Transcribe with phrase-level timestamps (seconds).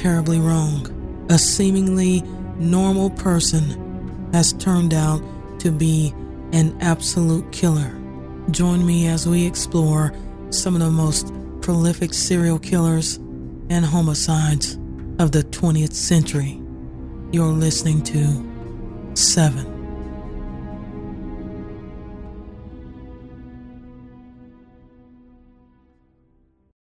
[0.00, 0.86] terribly wrong.
[1.28, 2.22] A seemingly
[2.56, 5.22] normal person has turned out
[5.60, 6.14] to be
[6.52, 7.94] an absolute killer.
[8.50, 10.14] Join me as we explore
[10.48, 13.16] some of the most prolific serial killers
[13.68, 14.76] and homicides
[15.18, 16.58] of the 20th century.
[17.30, 18.48] You're listening to
[19.14, 19.66] Seven.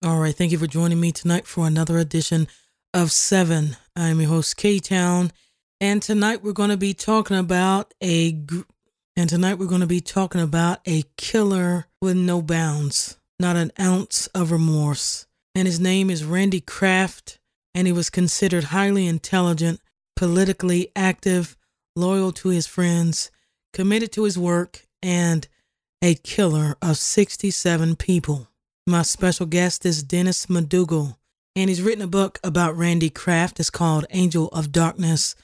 [0.04, 2.46] All right, thank you for joining me tonight for another edition
[2.96, 3.76] of Seven.
[3.94, 5.30] I'm your host, K Town,
[5.82, 8.40] and tonight we're going to be talking about a
[9.14, 13.70] and tonight we're going to be talking about a killer with no bounds, not an
[13.78, 15.26] ounce of remorse.
[15.54, 17.38] And his name is Randy Kraft,
[17.74, 19.82] and he was considered highly intelligent,
[20.16, 21.54] politically active,
[21.96, 23.30] loyal to his friends,
[23.74, 25.46] committed to his work, and
[26.00, 28.48] a killer of 67 people.
[28.86, 31.16] My special guest is Dennis McDougal,
[31.56, 33.58] and he's written a book about Randy Kraft.
[33.58, 35.34] It's called Angel of Darkness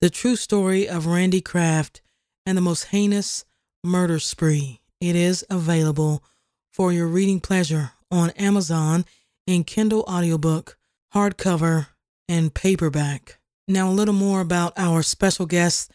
[0.00, 2.02] The True Story of Randy Kraft
[2.44, 3.44] and the Most Heinous
[3.84, 4.80] Murder Spree.
[5.00, 6.24] It is available
[6.72, 9.04] for your reading pleasure on Amazon
[9.46, 10.76] in Kindle audiobook,
[11.14, 11.86] hardcover,
[12.28, 13.38] and paperback.
[13.68, 15.92] Now, a little more about our special guest,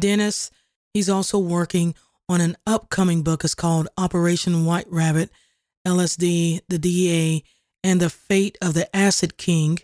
[0.00, 0.50] Dennis.
[0.94, 1.94] He's also working
[2.30, 3.44] on an upcoming book.
[3.44, 5.30] It's called Operation White Rabbit
[5.86, 7.44] LSD, the DEA,
[7.88, 9.78] and the Fate of the Acid King.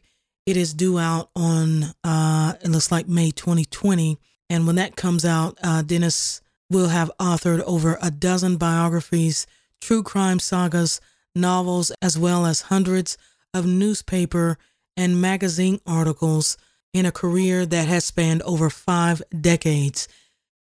[0.44, 4.18] It is due out on, uh, it looks like May 2020.
[4.50, 9.46] And when that comes out, uh, Dennis will have authored over a dozen biographies,
[9.80, 11.00] true crime sagas,
[11.34, 13.16] novels, as well as hundreds
[13.54, 14.58] of newspaper
[14.98, 16.58] and magazine articles
[16.92, 20.08] in a career that has spanned over five decades.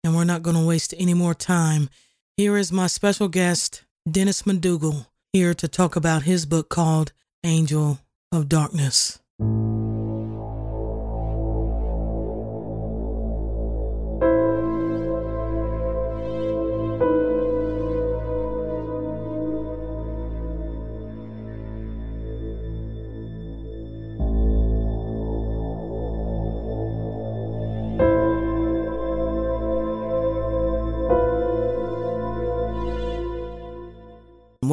[0.04, 1.90] And we're not going to waste any more time.
[2.38, 7.14] Here is my special guest, Dennis McDougal here to talk about his book called
[7.44, 8.00] Angel
[8.32, 9.20] of Darkness.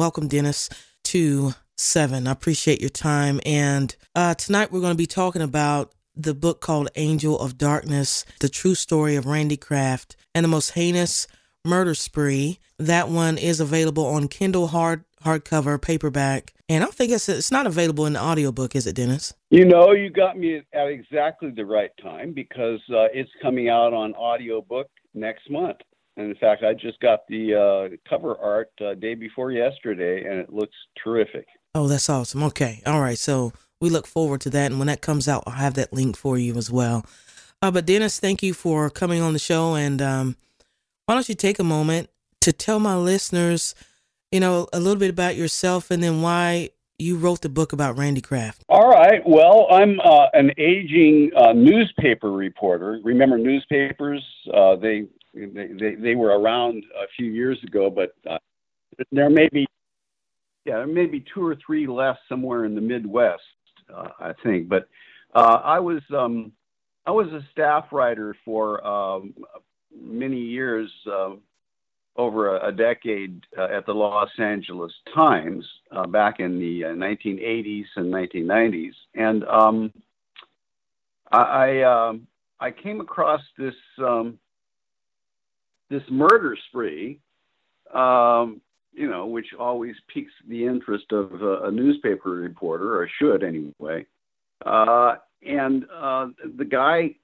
[0.09, 0.69] welcome, Dennis,
[1.03, 2.27] to Seven.
[2.27, 3.39] I appreciate your time.
[3.45, 8.25] And uh, tonight we're going to be talking about the book called Angel of Darkness,
[8.41, 11.25] the true story of Randy Kraft and the most heinous
[11.63, 12.59] murder spree.
[12.79, 17.65] That one is available on Kindle hard hardcover, paperback, and I think it's it's not
[17.65, 19.33] available in the audiobook, is it, Dennis?
[19.49, 23.93] You know, you got me at exactly the right time because uh, it's coming out
[23.93, 25.77] on audiobook next month.
[26.17, 30.39] And in fact, I just got the uh, cover art uh, day before yesterday, and
[30.39, 31.45] it looks terrific.
[31.75, 32.43] Oh, that's awesome.
[32.43, 33.17] Okay, all right.
[33.17, 36.17] So we look forward to that, and when that comes out, I'll have that link
[36.17, 37.05] for you as well.
[37.61, 40.35] Uh, but Dennis, thank you for coming on the show, and um,
[41.05, 42.09] why don't you take a moment
[42.41, 43.75] to tell my listeners,
[44.31, 47.97] you know, a little bit about yourself, and then why you wrote the book about
[47.97, 48.63] Randy Kraft.
[48.69, 49.21] All right.
[49.25, 52.99] Well, I'm uh, an aging uh, newspaper reporter.
[53.03, 54.23] Remember newspapers?
[54.53, 58.39] Uh, they they, they, were around a few years ago, but uh,
[59.11, 59.67] there may be
[60.69, 63.41] yeah there may be two or three left somewhere in the Midwest,
[63.93, 64.69] uh, I think.
[64.69, 64.87] But
[65.33, 66.51] uh, I was um,
[67.07, 69.33] I was a staff writer for um,
[69.99, 71.31] many years, uh,
[72.15, 77.85] over a, a decade uh, at the Los Angeles Times uh, back in the 1980s
[77.95, 79.91] and 1990s, and um,
[81.31, 82.27] I I, um,
[82.83, 83.75] came across this.
[83.97, 84.37] Um,
[85.89, 87.19] this murder spree,
[87.95, 88.61] um,
[88.99, 94.05] you know, which always piques the interest of uh, a newspaper reporter, or should anyway.
[94.65, 97.15] Uh, and uh, the guy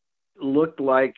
[0.41, 1.13] looked like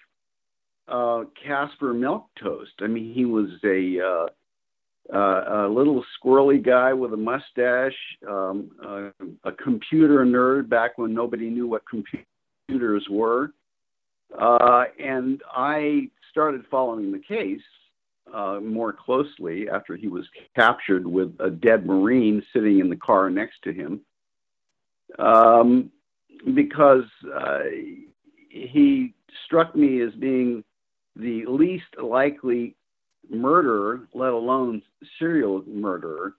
[0.87, 2.71] uh, Casper Milk Toast.
[2.81, 7.95] I mean, he was a uh, uh, a little squirrely guy with a mustache,
[8.27, 9.13] um,
[9.43, 13.51] a computer nerd back when nobody knew what computers were.
[14.37, 17.61] Uh, and I started following the case
[18.33, 20.25] uh, more closely after he was
[20.55, 24.01] captured with a dead Marine sitting in the car next to him.
[25.19, 25.91] Um,
[26.53, 27.59] because uh,
[28.49, 29.13] he
[29.45, 30.63] struck me as being
[31.15, 32.75] the least likely
[33.29, 34.81] murderer, let alone
[35.17, 36.35] serial murderer,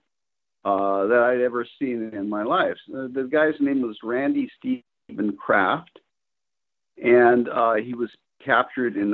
[0.63, 2.77] uh, that I'd ever seen in my life.
[2.89, 5.99] Uh, the guy's name was Randy Stephen Kraft
[7.01, 8.09] and uh, he was
[8.43, 9.11] captured in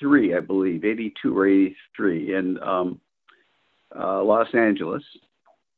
[0.00, 3.00] 1983, I believe, 82 or 83 in um,
[3.98, 5.02] uh, Los Angeles.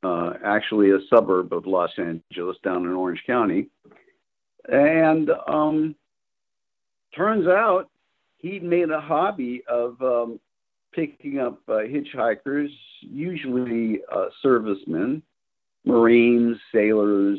[0.02, 3.68] uh, actually a suburb of Los Angeles down in Orange County.
[4.68, 5.94] And um,
[7.14, 7.90] turns out
[8.38, 10.40] he'd made a hobby of um,
[10.94, 12.70] picking up uh, hitchhikers,
[13.00, 15.22] usually uh, servicemen,
[15.84, 17.38] Marines, sailors,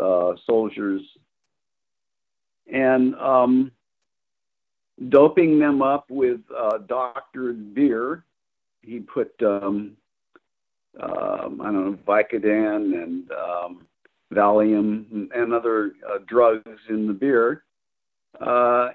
[0.00, 1.02] uh, soldiers,
[2.72, 3.72] and um,
[5.08, 8.24] doping them up with uh, doctored beer.
[8.82, 9.96] He put, um,
[11.00, 13.86] um, I don't know, Vicodin and um,
[14.32, 17.64] Valium and other uh, drugs in the beer,
[18.40, 18.90] uh,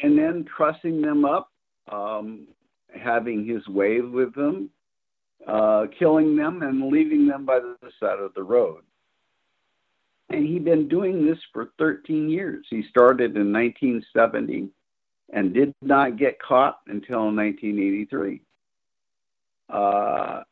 [0.00, 1.50] and then trussing them up,
[1.90, 2.46] um,
[2.94, 4.70] having his way with them,
[5.46, 8.82] uh, killing them, and leaving them by the side of the road.
[10.30, 12.64] And he'd been doing this for 13 years.
[12.70, 14.70] He started in 1970
[15.32, 18.40] and did not get caught until 1983.
[19.68, 20.42] Uh,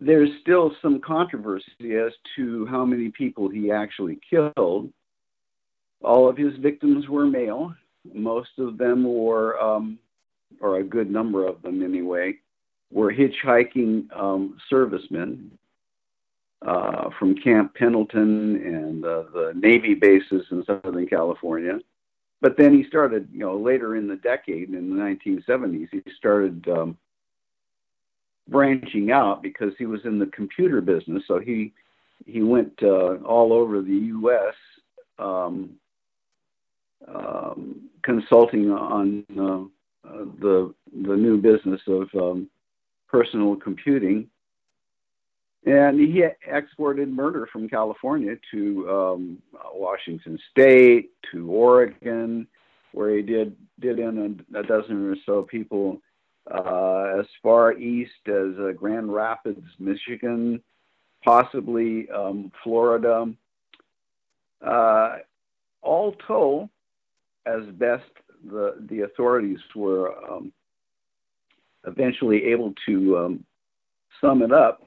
[0.00, 4.92] there's still some controversy as to how many people he actually killed.
[6.02, 7.72] All of his victims were male.
[8.12, 9.98] Most of them were, um,
[10.60, 12.34] or a good number of them anyway,
[12.90, 15.56] were hitchhiking um, servicemen
[16.66, 21.78] uh, from Camp Pendleton and uh, the Navy bases in Southern California.
[22.42, 26.68] But then he started, you know, later in the decade, in the 1970s, he started
[26.68, 26.98] um,
[28.48, 31.22] branching out because he was in the computer business.
[31.28, 31.72] So he
[32.26, 34.54] he went uh, all over the U.S.
[35.20, 35.70] Um,
[37.06, 40.74] um, consulting on uh, uh, the
[41.06, 42.50] the new business of um,
[43.08, 44.26] personal computing,
[45.64, 49.38] and he exported murder from California to um,
[49.74, 52.46] Washington State, to Oregon,
[52.92, 56.00] where he did did in a, a dozen or so people
[56.50, 60.60] uh, as far east as uh, Grand Rapids, Michigan,
[61.24, 63.32] possibly um, Florida.
[64.64, 65.16] Uh,
[65.80, 66.68] all told,
[67.46, 68.04] as best
[68.50, 70.52] the the authorities were um,
[71.86, 73.44] eventually able to um,
[74.20, 74.82] sum it up,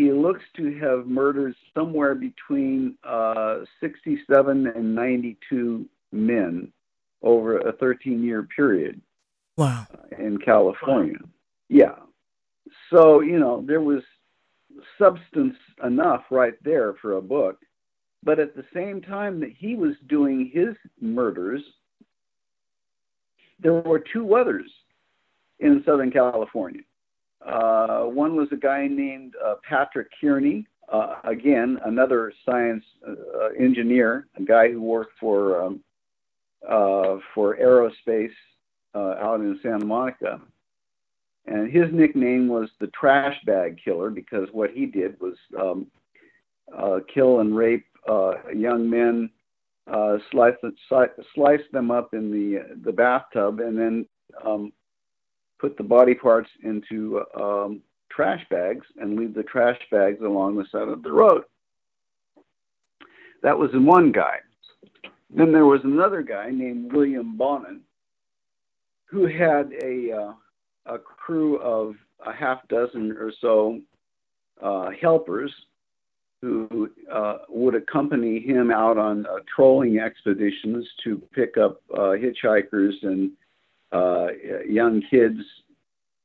[0.00, 6.72] he looks to have murdered somewhere between uh, 67 and 92 men
[7.22, 8.98] over a 13 year period.
[9.58, 9.86] Wow.
[10.18, 11.18] In California.
[11.20, 11.28] Wow.
[11.68, 11.96] Yeah.
[12.90, 14.02] So, you know, there was
[14.98, 17.58] substance enough right there for a book.
[18.22, 21.62] But at the same time that he was doing his murders,
[23.58, 24.70] there were two others
[25.58, 26.82] in Southern California.
[27.46, 34.26] Uh, one was a guy named uh, Patrick Kearney, uh, again, another science uh, engineer,
[34.36, 35.80] a guy who worked for um,
[36.68, 38.32] uh, for aerospace
[38.94, 40.40] uh, out in Santa Monica.
[41.46, 45.86] And his nickname was the trash bag killer because what he did was um,
[46.76, 49.30] uh, kill and rape uh, young men,
[49.90, 50.54] uh, slice,
[51.34, 54.06] slice them up in the, the bathtub, and then
[54.44, 54.72] um,
[55.60, 60.64] put the body parts into um, trash bags and leave the trash bags along the
[60.72, 61.42] side of the road.
[63.42, 64.36] That was in one guy.
[65.34, 67.80] Then there was another guy named William Bonin
[69.04, 70.32] who had a uh,
[70.86, 71.94] a crew of
[72.26, 73.80] a half dozen or so
[74.62, 75.52] uh, helpers
[76.42, 82.94] who uh, would accompany him out on uh, trolling expeditions to pick up uh, hitchhikers
[83.02, 83.30] and
[83.92, 84.28] uh,
[84.66, 85.40] young kids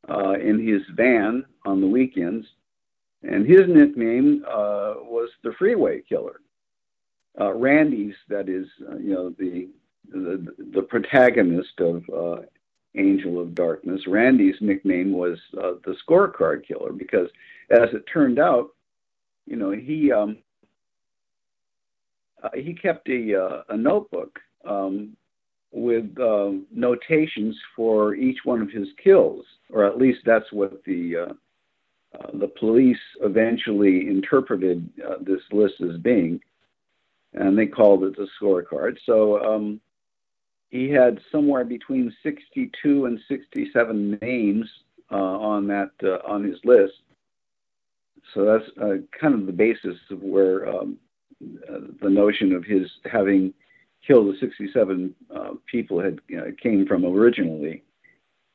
[0.09, 2.45] in his van on the weekends.
[3.23, 6.41] And his nickname was the Freeway Killer.
[7.39, 8.67] Randy's, that is,
[8.99, 9.67] you know, the
[10.11, 12.41] the, the protagonist of uh,
[12.95, 14.01] Angel of Darkness.
[14.07, 17.29] Randy's nickname was uh, the Scorecard Killer because,
[17.69, 18.69] as it turned out,
[19.45, 20.37] you know he um,
[22.43, 25.15] uh, he kept a uh, a notebook um,
[25.75, 31.17] with uh, notations for each one of his kills, or at least that's what the
[31.17, 31.33] uh,
[32.17, 34.89] uh, the police eventually interpreted
[35.21, 36.39] this list as being,
[37.33, 38.97] and they called it the scorecard.
[39.05, 39.43] So.
[39.43, 39.81] Um,
[40.71, 44.69] he had somewhere between 62 and 67 names
[45.09, 46.93] uh, on that uh, on his list.
[48.33, 50.97] So that's uh, kind of the basis of where um,
[51.69, 53.53] uh, the notion of his having
[54.05, 56.19] killed the 67 uh, people had
[56.61, 57.83] came from originally.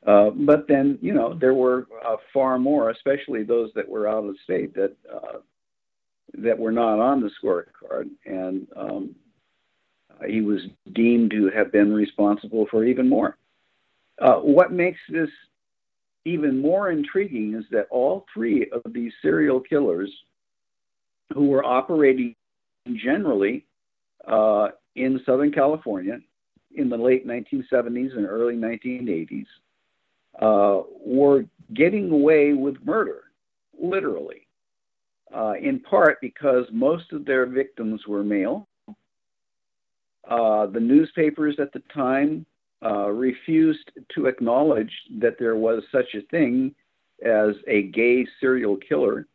[0.07, 1.87] Uh, but then, you know, there were
[2.33, 4.95] far more, especially those that were out of state that
[6.35, 9.14] that were not on the scorecard, and um,
[10.26, 10.61] he was
[10.92, 13.37] deemed to have been responsible for even more.
[14.21, 15.30] Uh, what makes this
[16.25, 20.11] even more intriguing is that all three of these serial killers
[21.33, 22.35] who were operating
[22.95, 23.64] generally
[24.26, 24.69] uh,
[25.00, 26.19] in Southern California
[26.75, 29.47] in the late 1970s and early 1980s
[30.40, 33.25] uh, were getting away with murder,
[33.80, 34.47] literally,
[35.35, 38.69] uh, in part because most of their victims were male.
[40.28, 42.47] Uh, the newspapers at the time
[42.85, 46.75] uh, refused to acknowledge that there was such a thing
[47.25, 49.26] as a gay serial killer.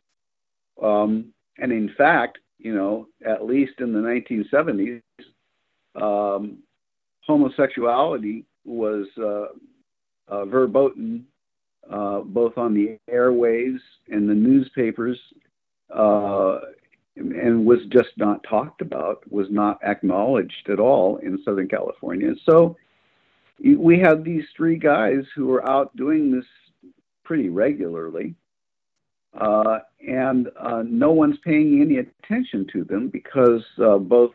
[0.82, 5.02] Um, and in fact, you know, at least in the 1970s,
[6.00, 6.58] um,
[7.26, 9.46] homosexuality was uh,
[10.28, 11.26] uh, verboten
[11.90, 15.18] uh, both on the airways and the newspapers,
[15.94, 16.58] uh,
[17.16, 22.32] and was just not talked about, was not acknowledged at all in Southern California.
[22.44, 22.76] So
[23.60, 26.44] we have these three guys who are out doing this
[27.24, 28.34] pretty regularly.
[29.38, 34.32] Uh, and uh, no one's paying any attention to them because uh, both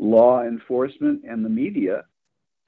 [0.00, 2.04] law enforcement and the media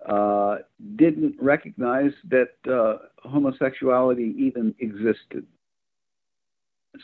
[0.07, 0.59] uh,
[0.97, 2.99] didn't recognize that uh,
[3.29, 5.47] homosexuality even existed.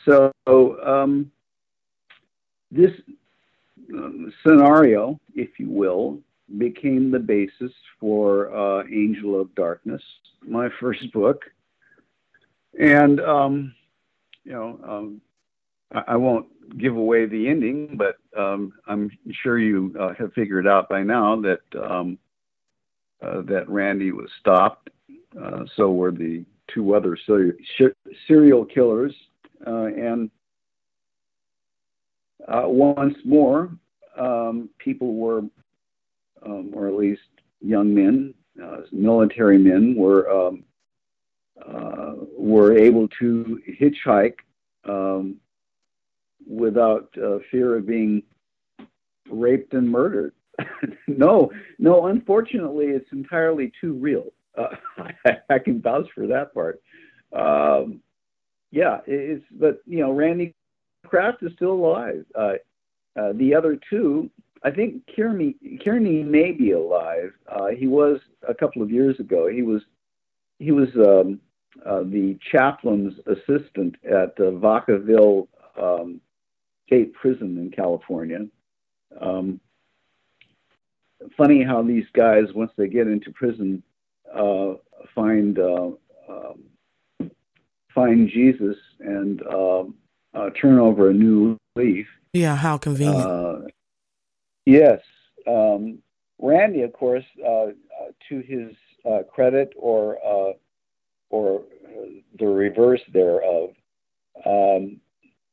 [0.05, 1.31] So, um,
[2.71, 2.91] this
[3.93, 6.19] um, scenario, if you will,
[6.57, 10.01] became the basis for uh, Angel of Darkness,
[10.47, 11.43] my first book.
[12.79, 13.73] And, um,
[14.43, 15.21] you know, um,
[15.91, 16.45] I, won't
[16.77, 21.41] give away the ending, but um, I'm sure you uh, have figured out by now
[21.41, 22.17] that um,
[23.21, 24.89] uh, that Randy was stopped.
[25.39, 27.17] Uh, so were the two other
[28.27, 29.13] serial killers.
[29.65, 30.29] Uh, and
[32.47, 33.71] uh, once more,
[34.17, 35.41] um, people were
[36.45, 37.21] um, or at least
[37.61, 40.63] young men, uh, military men, were um,
[42.37, 44.35] were able to hitchhike
[44.85, 45.35] um,
[46.49, 48.23] without uh, fear of being
[49.29, 50.33] raped and murdered.
[51.07, 52.07] no, no.
[52.07, 54.33] Unfortunately, it's entirely too real.
[54.57, 54.75] Uh,
[55.49, 56.81] I, can vouch for that part.
[57.31, 58.01] Um,
[58.71, 60.53] yeah, it's but you know, Randy
[61.05, 62.25] Kraft is still alive.
[62.35, 62.53] Uh,
[63.19, 64.29] uh, the other two
[64.63, 67.31] I think Kearney Kearney may be alive.
[67.47, 69.47] Uh, he was a couple of years ago.
[69.47, 69.81] He was
[70.59, 71.39] he was um,
[71.85, 75.47] uh, the chaplain's assistant at Vacaville
[75.81, 76.19] um,
[76.89, 78.47] State Prison in California.
[79.21, 79.59] Um,
[81.37, 83.83] funny how these guys, once they get into prison,
[84.35, 84.73] uh,
[85.13, 85.91] find uh,
[86.27, 86.63] um,
[87.93, 89.93] find Jesus and um,
[90.33, 92.07] uh, turn over a new leaf.
[92.33, 93.71] Yeah, how convenient
[94.65, 94.99] Yes.
[95.47, 95.99] Um,
[96.39, 97.71] Randy, of course, uh, uh,
[98.29, 98.71] to his
[99.07, 100.53] uh, credit or uh,
[101.29, 101.61] or
[102.39, 103.69] the reverse thereof,
[104.43, 104.99] um,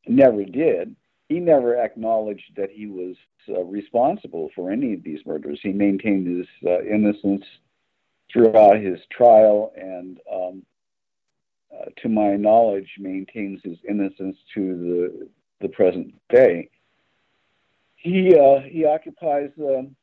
[0.07, 0.97] never did.
[1.29, 3.17] He never acknowledged that he was
[3.49, 5.59] uh, responsible for any of these murders.
[5.63, 7.45] He maintained his uh, innocence
[8.33, 10.63] throughout his trial, and um,
[12.03, 15.29] to my knowledge, maintains his innocence to the
[15.61, 16.69] the present day
[18.07, 19.97] he uh, he occupies um,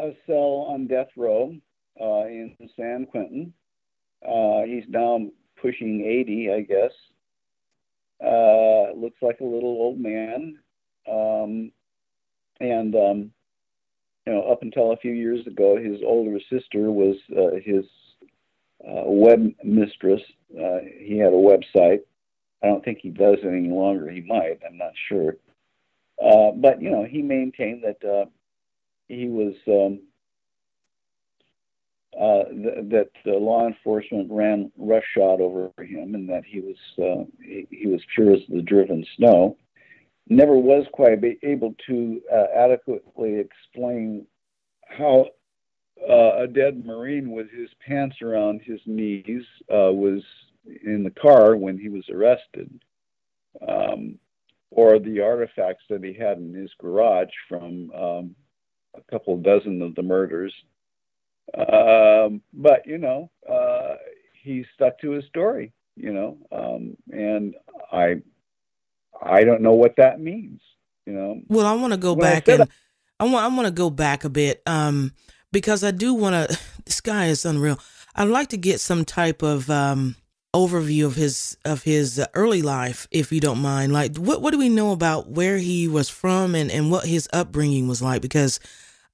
[0.00, 1.54] a cell on death row
[2.00, 3.52] uh, in San Quentin.
[4.22, 5.20] Uh, he's now
[5.60, 6.90] pushing 80, I guess.
[8.24, 10.58] Uh, looks like a little old man.
[11.10, 11.72] Um,
[12.60, 13.30] and, um,
[14.26, 17.84] you know, up until a few years ago, his older sister was uh, his
[18.86, 20.20] uh, web mistress.
[20.52, 22.00] Uh, he had a website.
[22.62, 24.10] I don't think he does any longer.
[24.10, 24.58] He might.
[24.66, 25.36] I'm not sure.
[26.22, 28.26] Uh, but you know, he maintained that uh,
[29.06, 30.00] he was um,
[32.18, 37.66] uh, th- that law enforcement ran roughshod over him, and that he was uh, he,
[37.70, 39.56] he, was pure as the driven snow.
[40.28, 44.26] Never was quite able to uh, adequately explain
[44.86, 45.26] how
[46.08, 50.22] a dead Marine with his pants around his knees was
[50.84, 52.70] in the car when he was arrested.
[53.66, 54.18] Um,
[54.70, 58.34] or the artifacts that he had in his garage from um,
[58.94, 60.52] a couple dozen of the murders.
[61.56, 63.96] Um, but you know, uh,
[64.42, 65.72] he stuck to his story.
[65.96, 67.54] You know, um, and
[67.92, 68.22] I,
[69.20, 70.60] I don't know what that means.
[71.06, 71.40] You know.
[71.48, 72.66] Well, I want to go when back and I,
[73.20, 75.12] I want I want to go back a bit um,
[75.52, 76.58] because I do want to.
[76.88, 77.78] This guy is unreal.
[78.14, 80.16] I'd like to get some type of um,
[80.54, 83.92] overview of his of his early life, if you don't mind.
[83.92, 87.28] Like, what what do we know about where he was from and and what his
[87.32, 88.22] upbringing was like?
[88.22, 88.58] Because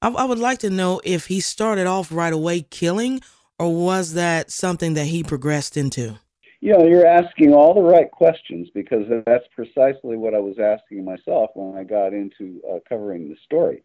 [0.04, 3.22] I, I would like to know if he started off right away killing,
[3.58, 6.18] or was that something that he progressed into?
[6.64, 11.04] you know, you're asking all the right questions because that's precisely what I was asking
[11.04, 13.82] myself when I got into uh, covering the story.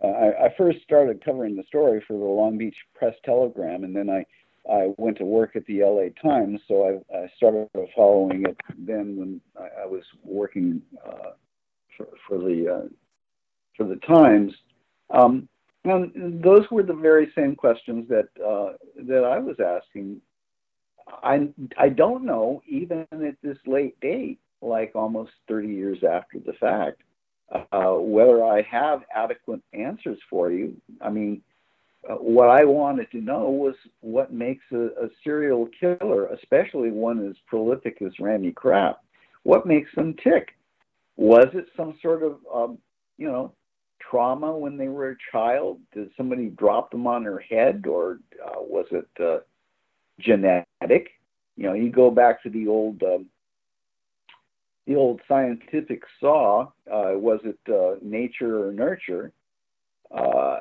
[0.00, 3.94] Uh, I, I, first started covering the story for the Long Beach Press Telegram, and
[3.94, 4.24] then I,
[4.72, 9.16] I went to work at the LA Times, so I, I started following it then
[9.16, 11.32] when I, I was working uh,
[11.96, 12.88] for, for, the uh,
[13.76, 14.52] for the Times.
[15.10, 15.48] Um,
[15.84, 18.76] and those were the very same questions that uh,
[19.06, 20.20] that I was asking
[21.22, 26.52] I I don't know even at this late date, like almost 30 years after the
[26.54, 27.02] fact,
[27.72, 30.76] uh, whether I have adequate answers for you.
[31.00, 31.42] I mean,
[32.08, 37.28] uh, what I wanted to know was what makes a, a, serial killer, especially one
[37.28, 39.00] as prolific as Randy Kraft,
[39.42, 40.56] what makes them tick?
[41.16, 42.78] Was it some sort of, um,
[43.18, 43.52] you know,
[44.10, 45.80] trauma when they were a child?
[45.92, 49.38] Did somebody drop them on their head, or uh, was it uh,
[50.20, 51.10] genetic.
[51.56, 53.26] You know, you go back to the old um,
[54.86, 56.68] the old scientific saw.
[56.90, 59.32] Uh, was it uh, nature or nurture?
[60.10, 60.60] Uh,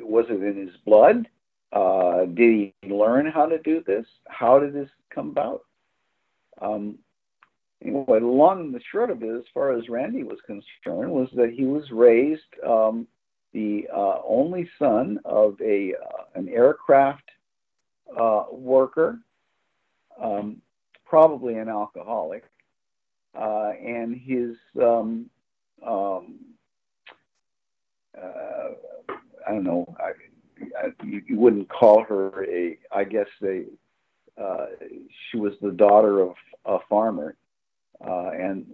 [0.00, 1.28] was it in his blood?
[1.72, 4.06] Uh, did he learn how to do this?
[4.28, 5.62] How did this come about?
[6.60, 6.98] Um,
[7.84, 11.52] anyway, long and the short of it, as far as Randy was concerned, was that
[11.56, 13.06] he was raised um,
[13.52, 17.24] the uh, only son of a uh, an aircraft
[18.18, 19.18] uh, worker,
[20.22, 20.60] um,
[21.04, 22.44] probably an alcoholic,
[23.38, 25.30] uh, and his um,
[25.86, 26.38] um,
[28.20, 28.70] uh,
[29.46, 29.94] I don't know.
[29.98, 30.10] I,
[30.78, 32.78] I, you, you, wouldn't call her a.
[32.92, 33.64] I guess they.
[34.40, 34.66] Uh,
[35.30, 37.34] she was the daughter of a farmer,
[38.00, 38.66] and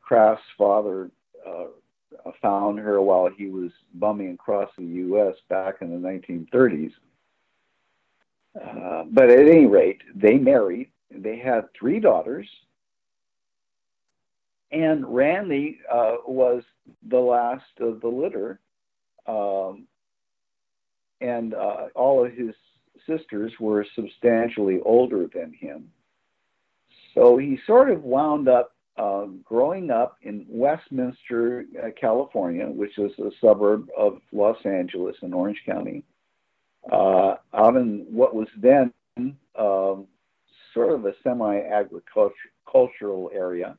[0.00, 1.10] Kraft's father
[2.42, 5.34] found her while he was bumming across the U.S.
[5.48, 6.92] back in the 1930s
[8.60, 10.90] uh, but at any rate, they married.
[11.10, 12.48] They had three daughters.
[14.70, 16.62] And Randy uh, was
[17.08, 18.60] the last of the litter.
[19.26, 19.86] Um,
[21.20, 22.54] and uh, all of his
[23.06, 25.90] sisters were substantially older than him.
[27.18, 33.10] So he sort of wound up uh, growing up in Westminster, uh, California, which is
[33.18, 36.04] a suburb of Los Angeles in Orange County
[36.92, 38.92] uh, out in what was then
[39.58, 40.06] um,
[40.72, 43.76] sort of a semi-agricultural area.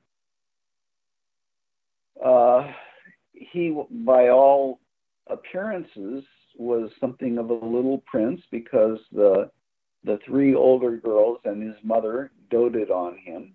[2.23, 2.73] Uh,
[3.31, 4.81] he, by all
[5.27, 6.25] appearances,
[6.57, 9.49] was something of a little prince because the
[10.03, 13.53] the three older girls and his mother doted on him.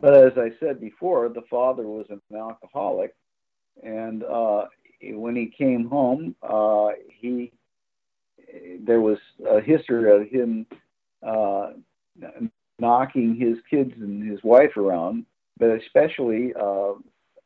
[0.00, 3.14] But as I said before, the father was an alcoholic,
[3.82, 4.66] and uh,
[5.02, 7.52] when he came home, uh, he
[8.80, 10.66] there was a history of him
[11.26, 11.72] uh,
[12.78, 15.24] knocking his kids and his wife around,
[15.58, 16.92] but especially uh,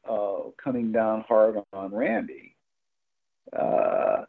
[0.09, 2.57] uh, coming down hard on Randy.
[3.53, 4.25] Uh,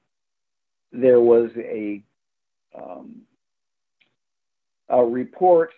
[0.92, 2.02] there was a
[2.76, 3.22] um,
[4.90, 5.72] a report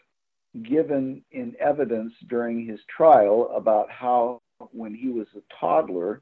[0.63, 6.21] given in evidence during his trial about how when he was a toddler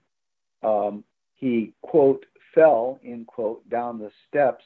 [0.63, 1.03] um,
[1.35, 4.65] he, quote, fell, in quote, down the steps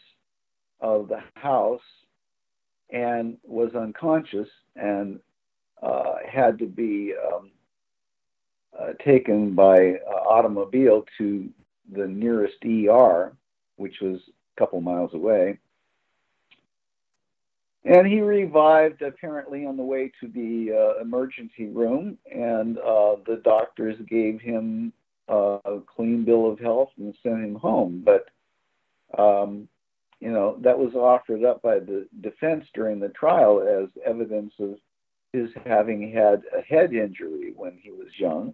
[0.80, 1.82] of the house
[2.90, 5.20] and was unconscious and
[5.84, 7.52] uh, had to be um,
[8.80, 11.50] uh, taken by uh, automobile to
[11.94, 13.34] the nearest ER,
[13.76, 15.58] which was a couple miles away.
[17.84, 23.42] And he revived apparently on the way to the uh, emergency room, and uh, the
[23.44, 24.94] doctors gave him
[25.28, 28.06] a clean bill of health and sent him home.
[28.06, 28.26] But
[29.18, 29.68] um,
[30.20, 34.76] you know that was offered up by the defense during the trial as evidence of
[35.34, 38.54] his having had a head injury when he was young,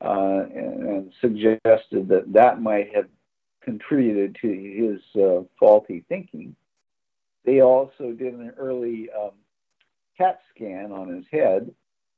[0.00, 3.06] uh, and, and, suggested that that might have
[3.62, 6.56] contributed to his uh, faulty thinking.
[7.44, 9.32] They also did an early um,
[10.16, 11.72] CAT scan on his head,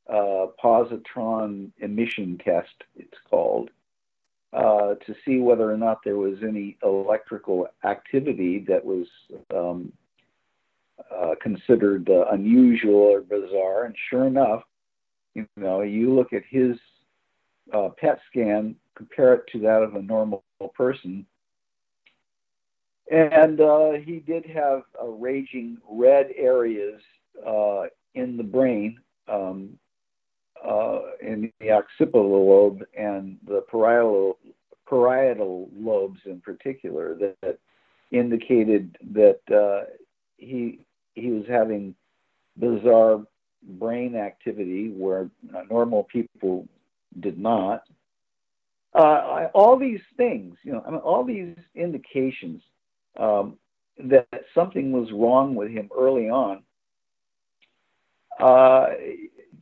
[0.09, 3.71] uh, positron emission test, it's called,
[4.53, 9.07] uh, to see whether or not there was any electrical activity that was
[9.55, 9.93] um,
[11.15, 13.85] uh, considered uh, unusual or bizarre.
[13.85, 14.63] And sure enough,
[15.35, 16.77] you know, you look at his
[17.73, 21.27] uh, PET scan, compare it to that of a normal person,
[23.11, 27.01] and uh, he did have raging red areas
[28.15, 29.79] in the brain um,
[30.65, 34.39] uh, in the occipital lobe and the parietal,
[34.89, 37.59] parietal lobes in particular that, that
[38.11, 39.91] indicated that uh,
[40.37, 40.81] he
[41.15, 41.95] he was having
[42.59, 43.23] bizarre
[43.63, 45.29] brain activity where
[45.71, 46.67] normal people
[47.21, 47.83] did not.
[48.95, 52.63] Uh, all these things, you know, I mean, all these indications
[53.19, 53.59] um,
[53.99, 56.63] that something was wrong with him early on,
[58.41, 58.87] uh,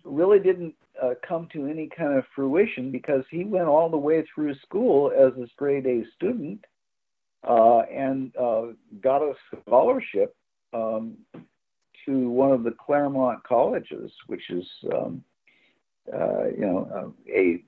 [0.04, 4.24] really didn't uh, come to any kind of fruition because he went all the way
[4.34, 6.64] through school as a straight A student
[7.46, 8.66] uh, and uh,
[9.00, 9.34] got a
[9.66, 10.34] scholarship
[10.72, 11.16] um,
[12.06, 15.22] to one of the Claremont colleges, which is, um,
[16.12, 17.62] uh, you know, a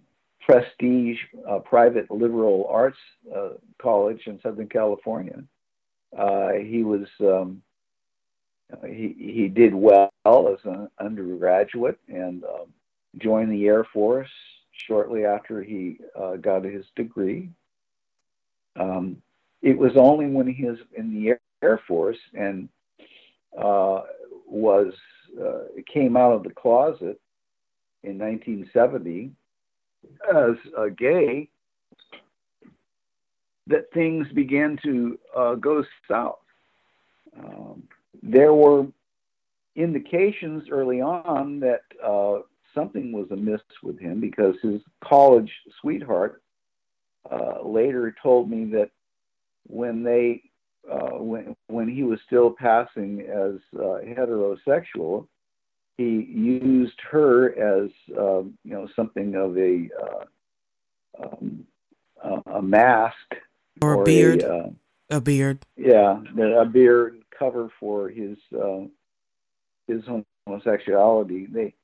[0.44, 1.18] prestige
[1.48, 2.98] uh, private liberal arts
[3.80, 5.42] college in Southern California.
[6.16, 7.62] He was um,
[8.86, 12.66] he he did well as an undergraduate and um,
[13.18, 14.30] joined the Air Force
[14.86, 17.48] shortly after he uh, got his degree.
[18.76, 19.22] Um,
[19.62, 22.68] it was only when he was in the Air Force and
[23.56, 24.02] uh,
[24.46, 24.92] was
[25.40, 27.20] uh, came out of the closet
[28.02, 29.30] in 1970
[30.34, 31.48] as a gay
[33.66, 36.38] that things began to uh, go south.
[37.38, 37.82] Um,
[38.22, 38.86] there were
[39.76, 42.42] indications early on that uh,
[42.74, 45.50] something was amiss with him because his college
[45.80, 46.42] sweetheart
[47.30, 48.90] uh, later told me that
[49.66, 50.42] when they
[50.90, 55.26] uh, when when he was still passing as uh, heterosexual,
[55.96, 60.24] he used her as uh, you know something of a uh,
[61.24, 61.64] um,
[62.46, 63.34] a mask
[63.80, 64.42] or, or a beard.
[64.42, 64.70] A, uh,
[65.10, 65.64] a, beard.
[65.76, 66.20] Yeah,
[66.56, 68.82] a beard cover for his uh,
[69.86, 70.02] his
[70.46, 71.46] homosexuality.
[71.46, 71.74] They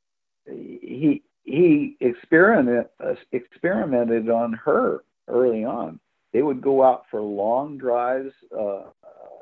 [0.47, 2.87] he he experimented
[3.33, 6.01] experimented on her early on.
[6.33, 8.83] They would go out for long drives uh,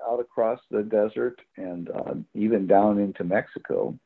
[0.09, 3.99] out across the desert and uh, even down into Mexico,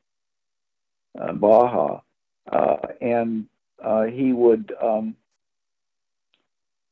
[1.21, 2.01] uh, Baja,
[2.51, 3.47] uh, and
[3.83, 5.17] uh, he would, um,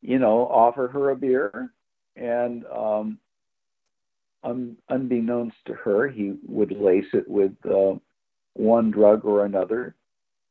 [0.03, 1.73] you know, offer her a beer,
[2.17, 3.19] and um,
[4.43, 7.95] un- unbeknownst to her, he would lace it with uh,
[8.55, 9.95] one drug or another,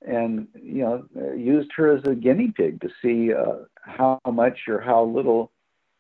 [0.08, 4.80] and you know used her as a guinea pig to see uh, how much or
[4.80, 5.52] how little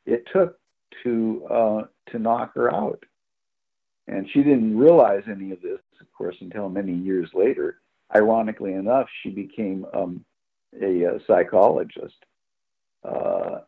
[0.05, 0.57] it took
[1.03, 1.81] to uh,
[2.11, 3.03] to knock her out.
[4.07, 7.79] And she didn't realize any of this, of course, until many years later.
[8.15, 10.25] Ironically enough, she became um,
[10.81, 12.15] a, a, psychologist.
[13.03, 13.59] Uh,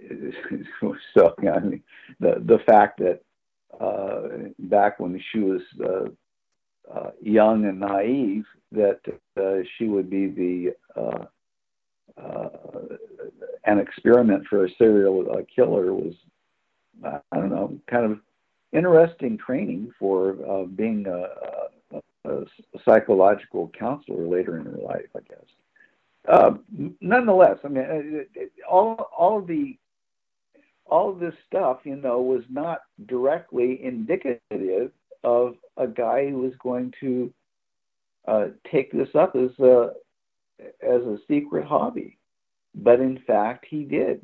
[1.16, 1.82] so, I mean,
[2.20, 3.22] the the fact that
[3.80, 6.08] uh, back when she was uh,
[6.92, 9.00] uh, young and naive that
[9.40, 11.24] uh, she would be the uh,
[13.64, 15.24] an experiment for a serial
[15.54, 16.14] killer was
[17.04, 18.20] I don't know kind of
[18.72, 22.44] interesting training for being a, a, a,
[22.84, 25.46] psychological counselor later in her life, I guess.
[26.26, 26.52] Uh,
[27.00, 29.78] nonetheless, I mean, it, it, all all the
[30.86, 34.90] all this stuff, you know, was not directly indicative
[35.24, 37.32] of a guy who was going to
[38.26, 39.92] uh, take this up as a
[40.82, 42.18] as a secret hobby,
[42.74, 44.20] but in fact he did.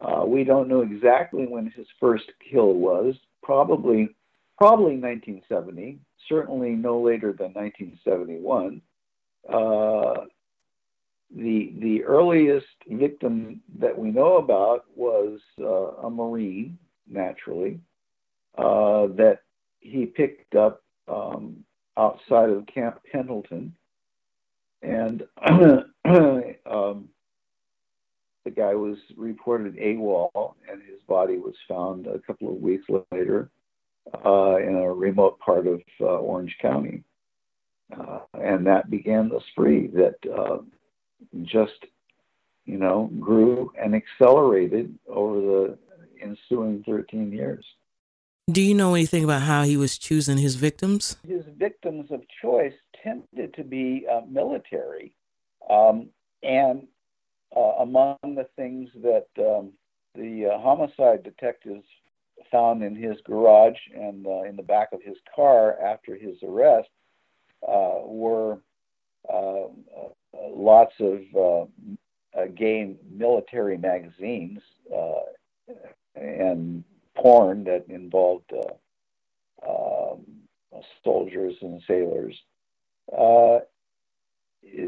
[0.00, 3.14] Uh, we don't know exactly when his first kill was.
[3.42, 4.08] Probably,
[4.56, 5.98] probably 1970.
[6.28, 8.80] Certainly no later than 1971.
[9.48, 10.26] Uh,
[11.34, 17.80] the the earliest victim that we know about was uh, a Marine, naturally,
[18.56, 19.40] uh, that
[19.80, 21.64] he picked up um,
[21.96, 23.74] outside of Camp Pendleton,
[24.82, 27.08] and um,
[28.44, 33.50] the guy was reported AWOL, and his body was found a couple of weeks later
[34.24, 37.02] uh, in a remote part of uh, Orange County.
[37.98, 40.58] Uh, and that began the spree that uh,
[41.42, 41.86] just,
[42.64, 45.78] you know, grew and accelerated over the
[46.22, 47.64] ensuing 13 years.
[48.50, 51.16] Do you know anything about how he was choosing his victims?
[51.26, 55.14] His victims of choice tended to be uh, military.
[55.68, 56.08] Um,
[56.42, 56.86] and
[57.54, 59.72] uh, among the things that um,
[60.14, 61.84] the uh, homicide detectives
[62.50, 66.88] found in his garage and uh, in the back of his car after his arrest
[67.66, 68.60] uh, were
[69.32, 69.66] uh,
[70.34, 71.68] lots of
[72.54, 74.60] gay military magazines
[76.14, 76.84] and
[77.16, 78.50] porn that involved
[79.66, 80.24] uh, um,
[81.04, 82.36] soldiers and sailors.
[83.12, 83.60] Uh,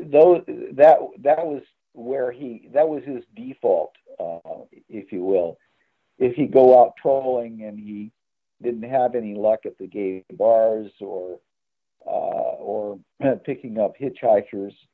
[0.07, 5.59] though that that was where he that was his default, uh, if you will.
[6.19, 8.13] If he go out trolling and he
[8.63, 11.39] didn't have any luck at the gay bars or
[12.07, 12.99] uh, or
[13.45, 14.90] picking up hitchhikers, uh,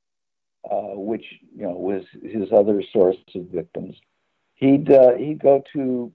[0.95, 1.25] which
[1.55, 3.97] you know was his other source of victims.
[4.55, 6.13] He'd uh, he'd go to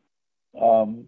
[0.59, 1.05] um,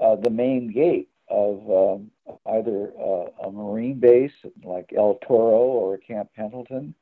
[0.00, 2.10] uh, the main gate of um,
[2.54, 4.32] either uh, a Marine base
[4.64, 6.94] like El Toro or Camp Pendleton,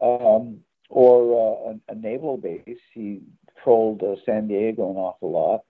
[0.00, 2.78] um, or uh, a, a, naval base.
[2.94, 5.64] He patrolled uh, San Diego an awful lot,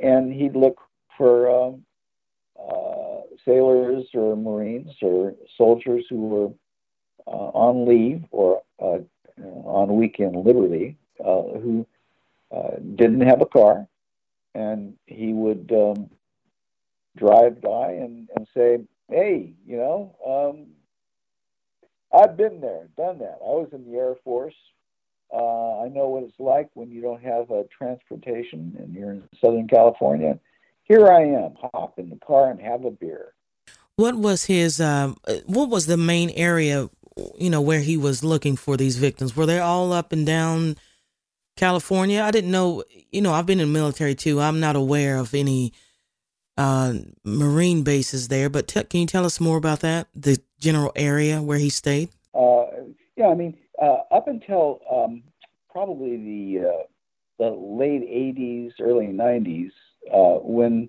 [0.00, 0.80] and he'd look
[1.16, 1.82] for um,
[2.58, 6.48] uh, sailors or Marines or soldiers who were
[7.26, 8.98] uh, on leave or uh,
[9.38, 11.86] on weekend liberty who
[12.96, 13.86] didn't have a car,
[14.54, 16.10] and he would um,
[17.16, 20.66] drive by and, and say, "Hey, you know." Um,
[22.12, 23.38] I've been there, done that.
[23.40, 24.54] I was in the Air Force.
[25.32, 29.28] Uh, I know what it's like when you don't have a transportation and you're in
[29.40, 30.38] Southern California.
[30.82, 33.32] Here I am, hop in the car and have a beer.
[33.94, 34.80] What was his?
[34.80, 36.90] Um, what was the main area?
[37.38, 39.36] You know where he was looking for these victims.
[39.36, 40.76] Were they all up and down
[41.56, 42.22] California?
[42.22, 42.84] I didn't know.
[43.10, 44.40] You know, I've been in the military too.
[44.40, 45.72] I'm not aware of any
[46.56, 48.48] uh, Marine bases there.
[48.50, 50.08] But can you tell us more about that?
[50.14, 52.10] The general area where he stayed.
[52.34, 52.66] Uh,
[53.16, 55.22] yeah, I mean, uh, up until um,
[55.70, 56.82] probably the uh,
[57.38, 59.70] the late '80s, early '90s,
[60.12, 60.88] uh, when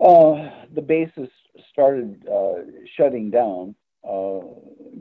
[0.00, 1.28] uh, the bases
[1.72, 2.62] started uh,
[2.96, 3.74] shutting down,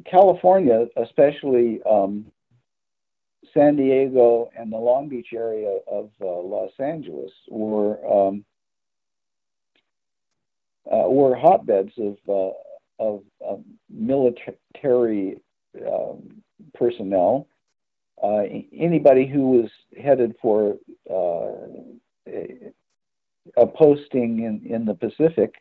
[0.09, 2.25] California, especially um,
[3.53, 8.45] San Diego and the Long Beach area of Los Angeles, were um,
[10.85, 12.53] were hotbeds of
[12.99, 15.37] of, of military
[15.87, 16.41] um,
[16.73, 17.47] personnel.
[18.23, 19.69] Uh, anybody who was
[20.01, 20.77] headed for
[21.09, 21.51] uh,
[22.27, 22.71] a,
[23.57, 25.55] a, posting in, in the Pacific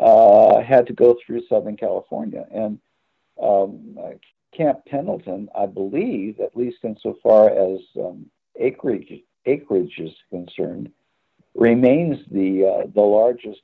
[0.00, 2.46] uh, had to go through Southern California.
[2.52, 2.78] And
[3.40, 3.96] um,
[4.56, 8.26] Camp Pendleton, I believe, at least insofar as um,
[8.58, 10.90] acreage, acreage is concerned,
[11.54, 13.62] remains the, uh, the largest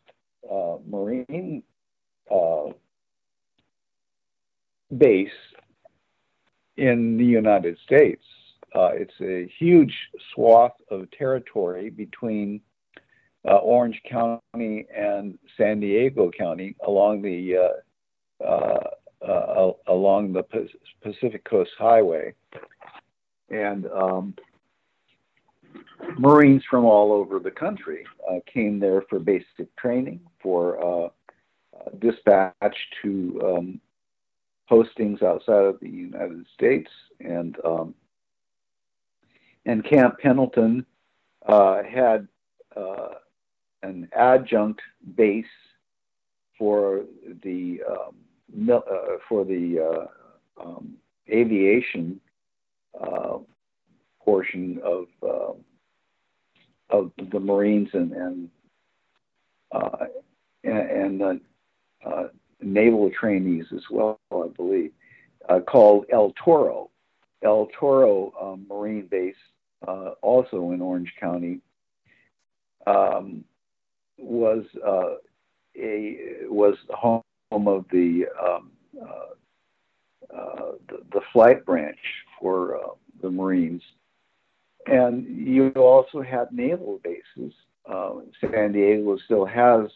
[0.50, 1.62] uh, marine
[2.30, 2.66] uh,
[4.96, 5.30] base
[6.76, 8.22] in the United States.
[8.74, 9.94] Uh, it's a huge
[10.34, 12.60] swath of territory between
[13.48, 20.44] uh, Orange County and San Diego County along the uh, uh, uh along the
[21.02, 22.34] Pacific Coast Highway,
[23.50, 24.34] and um,
[26.18, 28.04] Marines from all over the country
[28.52, 31.12] came there for basic training, for
[31.98, 33.80] dispatch to um,
[34.70, 37.94] postings outside of the United States, and um,
[39.64, 40.84] and Camp Pendleton
[41.46, 42.26] uh, had
[42.76, 43.14] uh,
[43.82, 44.80] an adjunct
[45.16, 45.44] base
[46.58, 47.04] for
[47.44, 48.80] the um, uh,
[49.28, 50.08] for the
[50.60, 50.94] uh, um,
[51.30, 52.20] aviation
[53.00, 53.38] uh,
[54.24, 55.52] portion of uh,
[56.90, 58.50] of the Marines and and
[60.64, 64.92] and, and naval trainees as well, I believe,
[65.48, 66.90] uh, called El Toro.
[67.42, 69.34] El Toro um, Marine Base,
[69.86, 71.60] uh, also in Orange County,
[72.86, 73.44] um,
[74.18, 75.14] was uh,
[75.76, 76.16] a
[76.48, 81.98] was home of the, um, uh, uh, the, the flight branch
[82.40, 82.88] for uh,
[83.22, 83.82] the Marines,
[84.86, 87.52] and you also had naval bases.
[88.40, 89.88] San Diego still has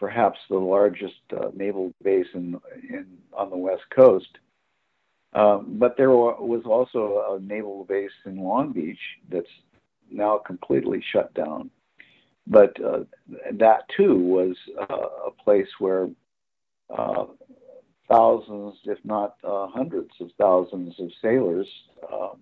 [0.00, 4.38] perhaps the largest uh, naval base in, in, on the west coast.
[5.34, 8.98] Um, but there was also a naval base in Long Beach
[9.30, 9.46] that's
[10.10, 11.70] now completely shut down.
[12.46, 13.04] But uh,
[13.52, 16.08] that too was uh, a place where
[16.96, 17.26] uh,
[18.08, 21.68] thousands, if not uh, hundreds of thousands of sailors
[22.12, 22.40] um,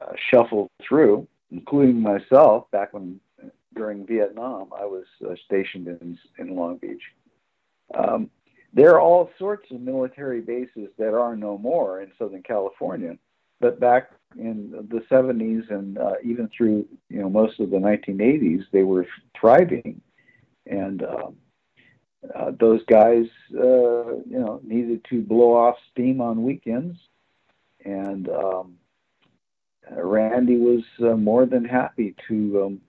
[0.00, 3.20] uh, shuffled through, including myself back when
[3.74, 7.02] during Vietnam, I was uh, stationed in, in Long Beach.
[7.96, 8.30] Um,
[8.74, 13.16] there are all sorts of military bases that are no more in Southern California,
[13.60, 18.64] but back in the 70s and uh, even through you know most of the 1980s,
[18.72, 19.06] they were
[19.38, 20.00] thriving,
[20.66, 21.36] and um,
[22.34, 26.96] uh, those guys uh, you know needed to blow off steam on weekends,
[27.84, 28.76] and um,
[29.90, 32.80] Randy was uh, more than happy to um,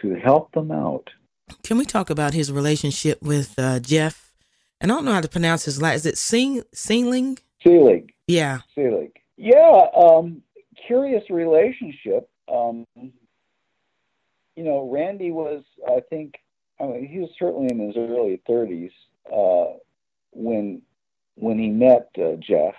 [0.00, 1.10] to help them out.
[1.62, 4.32] Can we talk about his relationship with uh, Jeff?
[4.80, 5.96] And I don't know how to pronounce his last.
[5.96, 7.38] Is it Sing Sealing?
[7.64, 8.10] Seelig.
[8.26, 8.60] Yeah.
[8.76, 9.12] Seelig.
[9.42, 9.86] Yeah.
[9.96, 10.42] Um,
[10.86, 12.28] curious relationship.
[12.46, 16.34] Um, you know, Randy was, I think,
[16.78, 18.90] I mean, he was certainly in his early 30s
[19.32, 19.78] uh,
[20.32, 20.82] when
[21.36, 22.74] when he met uh, Jeff,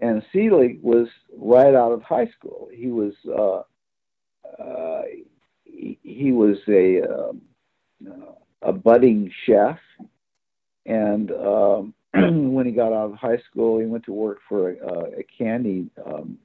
[0.00, 2.68] and Seelig was right out of high school.
[2.72, 5.02] He was uh, uh,
[5.62, 7.42] he, he, was a um,
[8.62, 9.78] a budding chef,
[10.86, 15.20] and um, when he got out of high school, he went to work for a,
[15.20, 16.38] a candy um,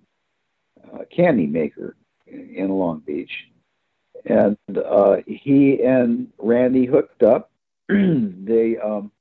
[0.99, 1.95] a candy maker
[2.27, 3.31] in Long Beach,
[4.25, 7.51] and uh, he and Randy hooked up.
[7.89, 9.11] they um,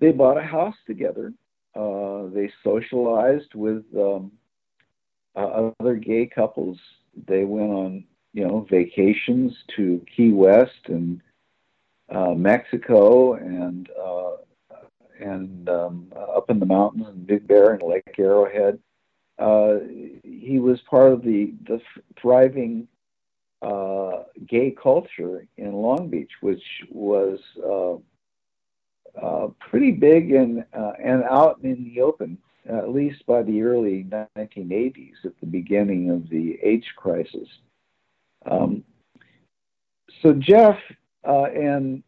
[0.00, 1.32] they bought a house together.
[1.74, 4.32] Uh, they socialized with um,
[5.36, 6.78] uh, other gay couples.
[7.26, 11.20] They went on, you know, vacations to Key West and
[12.10, 14.36] uh, Mexico and uh,
[15.20, 18.78] and um, up in the mountains and Big Bear and Lake Arrowhead.
[19.38, 19.78] Uh,
[20.24, 21.80] he was part of the the
[22.20, 22.88] thriving
[23.62, 27.94] uh, gay culture in Long Beach, which was uh,
[29.20, 34.04] uh, pretty big and uh, and out in the open, at least by the early
[34.36, 37.48] 1980s, at the beginning of the AIDS crisis.
[38.46, 38.84] Um,
[40.22, 40.78] so Jeff
[41.28, 42.02] uh, and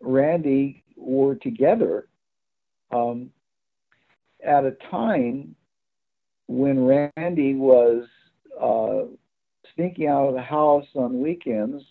[0.00, 2.08] Randy were together
[2.90, 3.30] um,
[4.44, 5.54] at a time
[6.48, 8.04] when Randy was
[8.60, 9.02] uh,
[9.74, 11.84] sneaking out of the house on weekends,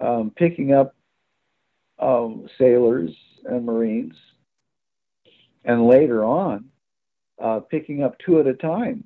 [0.00, 0.94] um, picking up
[1.98, 3.10] um, sailors
[3.46, 4.14] and Marines,
[5.64, 6.66] and later on,
[7.42, 9.04] uh, picking up two at a time,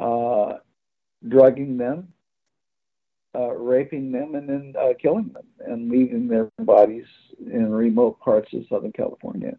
[0.00, 0.54] uh,
[1.28, 2.08] drugging them,
[3.34, 7.06] uh, raping them, and then uh, killing them, and leaving their bodies
[7.38, 9.56] in remote parts of Southern California.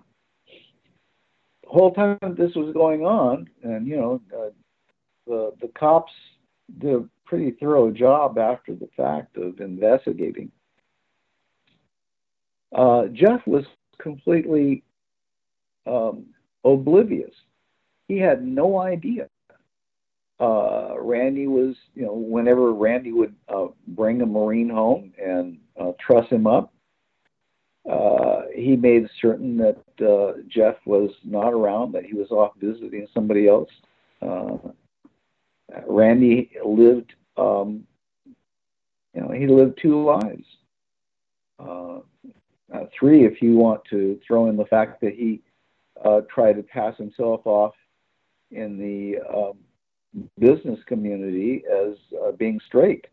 [1.64, 4.50] The whole time this was going on, and you know, uh,
[5.26, 6.12] the the cops
[6.80, 10.52] did a pretty thorough job after the fact of investigating
[12.74, 13.66] uh, Jeff was
[14.02, 14.84] completely
[15.86, 16.26] um,
[16.64, 17.34] oblivious.
[18.08, 19.28] He had no idea.
[20.40, 25.92] Uh, Randy was, you know, whenever Randy would uh, bring a Marine home and uh,
[26.00, 26.74] truss him up,
[27.90, 33.08] uh, he made certain that uh, Jeff was not around, that he was off visiting
[33.14, 33.70] somebody else.
[34.22, 34.58] Uh,
[35.88, 37.84] Randy lived, um,
[39.14, 40.46] you know, he lived two lives.
[41.60, 42.00] Uh,
[42.74, 45.42] uh, three if you want to throw in the fact that he
[46.04, 47.74] uh, tried to pass himself off
[48.52, 49.58] in the um,
[50.40, 53.06] business community as uh, being straight.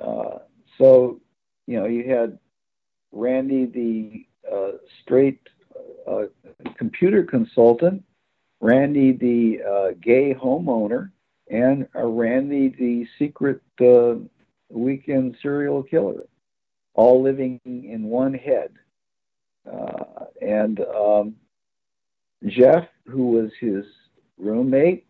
[0.00, 0.38] Uh,
[0.78, 1.20] so,
[1.66, 2.38] you know, you had
[3.12, 4.72] Randy, the uh,
[5.02, 5.40] straight
[6.06, 6.24] uh,
[6.76, 8.02] computer consultant,
[8.60, 11.10] Randy, the gay homeowner,
[11.50, 13.60] and Randy, the secret
[14.70, 16.24] weekend serial killer
[16.94, 18.70] all living in one head.
[19.70, 21.34] Uh, and um,
[22.46, 23.84] Jeff, who was his
[24.38, 25.06] roommate,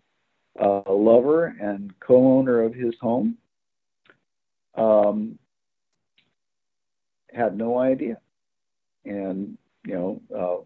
[0.60, 3.36] uh, lover, and co owner of his home,
[4.74, 5.38] um,
[7.32, 8.18] had no idea.
[9.04, 10.64] And, you know,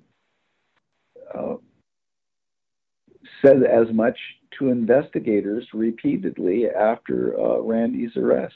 [1.34, 1.56] uh, uh
[3.42, 4.18] said as much
[4.58, 8.54] to investigators repeatedly after uh, Randy's arrest.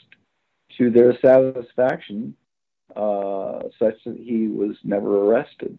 [0.77, 2.35] To their satisfaction,
[2.95, 5.77] uh, such that he was never arrested.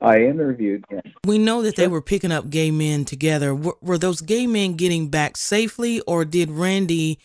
[0.00, 1.00] I interviewed him.
[1.24, 3.54] We know that they were picking up gay men together.
[3.54, 7.18] Were, were those gay men getting back safely, or did Randy,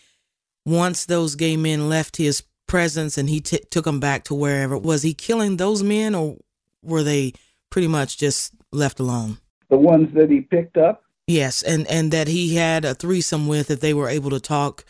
[0.64, 4.78] once those gay men left his presence and he t- took them back to wherever,
[4.78, 6.38] was he killing those men, or
[6.82, 7.34] were they
[7.68, 9.38] pretty much just left alone?
[9.68, 11.04] The ones that he picked up.
[11.26, 14.84] Yes, and and that he had a threesome with, if they were able to talk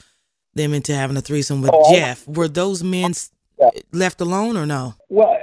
[0.54, 2.26] them into having a threesome with oh, Jeff.
[2.26, 3.12] Were those men
[3.92, 4.94] left alone or no?
[5.08, 5.36] Well,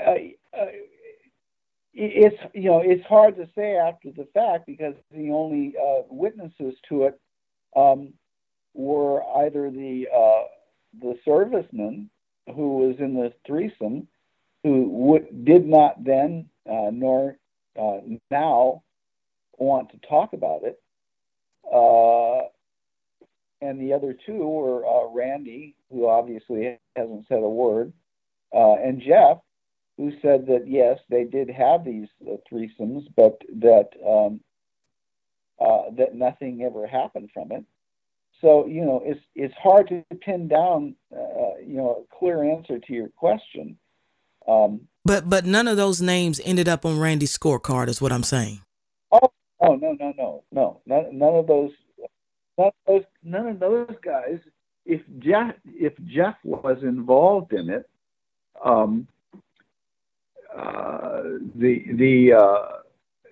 [2.01, 6.73] it's you know it's hard to say after the fact because the only uh, witnesses
[6.87, 7.19] to it
[7.75, 8.13] um,
[8.73, 10.43] were either the uh,
[11.01, 12.07] the serviceman
[12.55, 14.07] who was in the threesome,
[14.63, 17.37] who would, did not then uh, nor
[17.79, 17.99] uh,
[18.31, 18.81] now
[19.57, 20.81] want to talk about it.
[23.61, 27.91] and the other two were Randy, who obviously hasn't said a word,
[28.55, 29.39] uh, and Jeff,
[29.99, 34.39] who said that yes, they did have these uh, threesomes, but that um,
[35.59, 37.65] uh, that nothing ever happened from it.
[38.39, 42.79] So you know, it's it's hard to pin down uh, you know a clear answer
[42.79, 43.77] to your question.
[44.47, 48.23] Um, but but none of those names ended up on Randy's scorecard, is what I'm
[48.23, 48.61] saying.
[49.11, 51.71] Oh, oh no no no no none, none of those
[52.57, 54.39] none of those none of those guys
[54.85, 57.89] if Jeff if Jeff was involved in it,
[58.63, 59.09] um,
[60.55, 61.21] uh,
[61.55, 62.67] the the uh,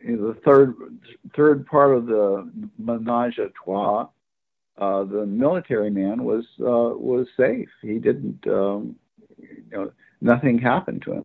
[0.03, 0.75] the third
[1.35, 4.07] third part of the menage a trois,
[4.77, 7.69] uh, the military man was uh, was safe.
[7.81, 8.95] He didn't, um,
[9.37, 9.91] you know,
[10.21, 11.23] nothing happened to him.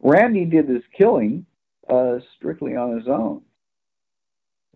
[0.00, 1.44] Randy did his killing
[1.88, 3.42] uh, strictly on his own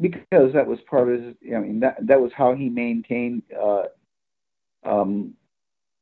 [0.00, 1.34] because that was part of his.
[1.54, 3.42] I mean, that that was how he maintained
[4.84, 5.34] um,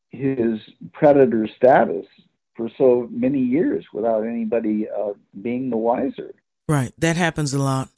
[0.08, 0.58] his
[0.92, 2.06] predator status
[2.56, 6.34] for so many years without anybody uh, being the wiser.
[6.68, 7.88] Right, that happens a lot.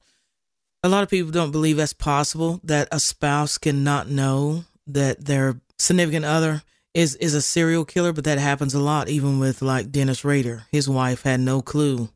[0.83, 5.61] A lot of people don't believe that's possible that a spouse cannot know that their
[5.79, 6.63] significant other
[6.95, 10.65] is is a serial killer, but that happens a lot, even with like Dennis Rader.
[10.71, 12.11] His wife had no clue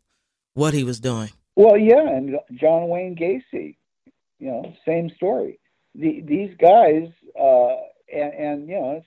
[0.55, 1.31] what he was doing.
[1.55, 3.77] Well, yeah, and John Wayne Gacy,
[4.39, 5.59] you know, same story.
[5.95, 7.09] The, these guys,
[7.41, 7.77] uh,
[8.13, 9.07] and, and, you know, it's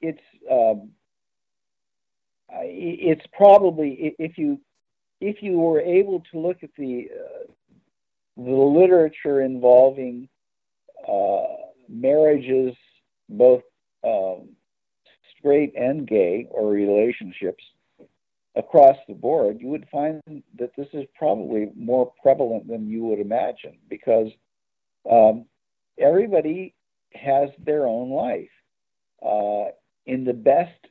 [0.00, 0.90] it's um,
[2.62, 4.60] it's probably if you
[5.20, 7.52] if you were able to look at the uh,
[8.36, 10.28] the literature involving
[11.08, 11.44] uh,
[11.88, 12.74] marriages,
[13.28, 13.62] both
[14.02, 14.48] um,
[15.38, 17.62] straight and gay, or relationships
[18.56, 20.20] across the board, you would find
[20.58, 24.28] that this is probably more prevalent than you would imagine because
[25.10, 25.44] um,
[25.98, 26.74] everybody
[27.14, 28.48] has their own life.
[29.24, 29.70] Uh,
[30.06, 30.86] in the best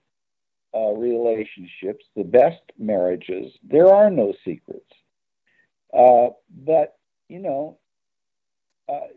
[0.75, 4.91] uh, relationships, the best marriages, there are no secrets.
[5.97, 6.29] Uh,
[6.65, 6.97] but,
[7.29, 7.77] you know,
[8.89, 9.07] uh,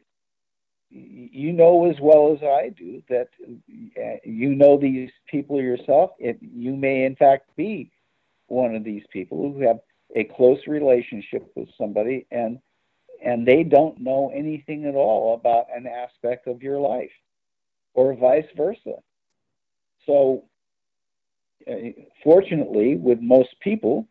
[0.91, 6.13] you know as well as I do that uh, you know these people yourself.
[6.19, 7.91] It, you may, in fact, be
[8.47, 9.81] one of these people who have
[10.15, 12.59] a close relationship with somebody and
[13.25, 17.11] and they don't know anything at all about an aspect of your life
[17.95, 18.95] or vice versa
[20.05, 20.45] so
[22.23, 24.07] fortunately with most people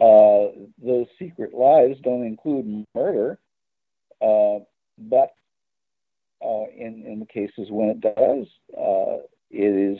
[0.00, 0.48] uh,
[0.82, 3.38] those secret lives don't include murder
[4.22, 4.58] uh,
[4.98, 5.34] but
[6.42, 8.46] uh, in, in the cases when it does
[8.78, 9.18] uh,
[9.50, 9.98] it is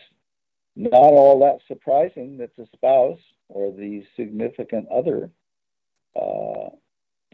[0.76, 5.30] not all that surprising that the spouse or the significant other
[6.16, 6.70] uh,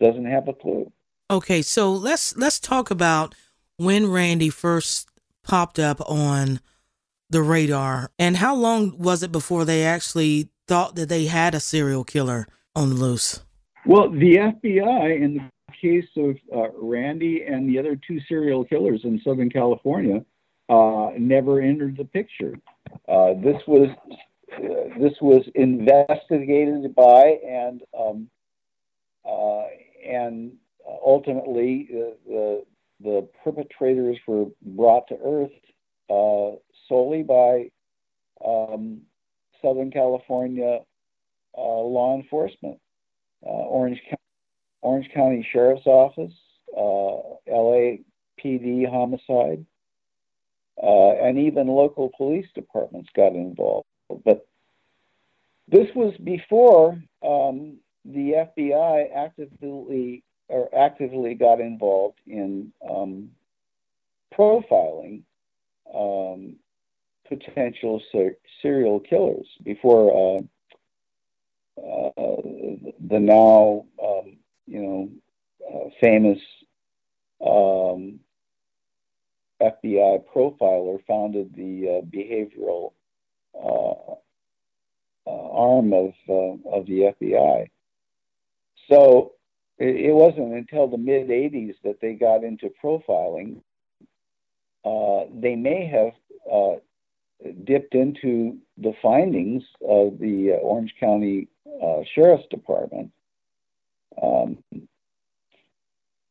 [0.00, 0.90] doesn't have a clue.
[1.30, 3.34] Okay, so let's let's talk about
[3.76, 5.08] when Randy first
[5.42, 6.60] popped up on
[7.30, 11.60] the radar, and how long was it before they actually thought that they had a
[11.60, 13.40] serial killer on the loose?
[13.84, 19.00] Well, the FBI, in the case of uh, Randy and the other two serial killers
[19.04, 20.24] in Southern California,
[20.68, 22.54] uh, never entered the picture.
[23.08, 23.88] Uh, this was
[24.52, 28.28] uh, this was investigated by and um,
[29.24, 29.64] uh,
[30.04, 30.52] and
[31.04, 32.64] ultimately uh, the
[33.00, 35.50] the perpetrators were brought to earth
[36.88, 37.70] solely by
[38.44, 39.02] um,
[39.62, 40.80] Southern California
[41.56, 42.78] uh, law enforcement,
[43.42, 44.00] Orange
[44.82, 46.32] Orange County Sheriff's Office,
[46.76, 48.00] LAPD
[48.90, 49.64] homicide,
[50.82, 53.86] and even local police departments got involved.
[54.24, 54.46] But
[55.68, 63.30] this was before um, the FBI actively or actively got involved in um,
[64.32, 65.22] profiling
[65.92, 66.56] um,
[67.28, 70.42] potential ser- serial killers before uh,
[71.78, 72.10] uh,
[73.08, 75.10] the now um, you know
[75.68, 76.38] uh, famous
[77.44, 78.18] um,
[79.60, 82.92] FBI profiler founded the uh, behavioral
[83.54, 84.14] uh,
[85.26, 87.68] uh, arm of of the FBI.
[88.88, 89.32] So
[89.78, 93.60] it, it, wasn't until the mid '80s that they got into profiling.
[95.42, 96.80] they may have
[97.64, 101.48] dipped into the findings of the Orange County
[102.14, 103.10] Sheriff's Department.
[104.20, 104.58] Um,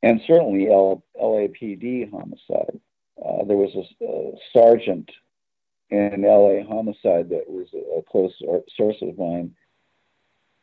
[0.06, 2.80] and certainly L- LAPD homicide.
[3.24, 5.10] Uh, there was a, a, sergeant
[5.90, 8.34] in LA homicide that was a close
[8.76, 9.56] source of mine,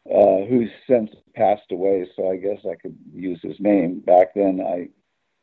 [0.08, 2.08] uh, who's since passed away.
[2.14, 4.00] So I guess I could use his name.
[4.00, 4.88] Back then, I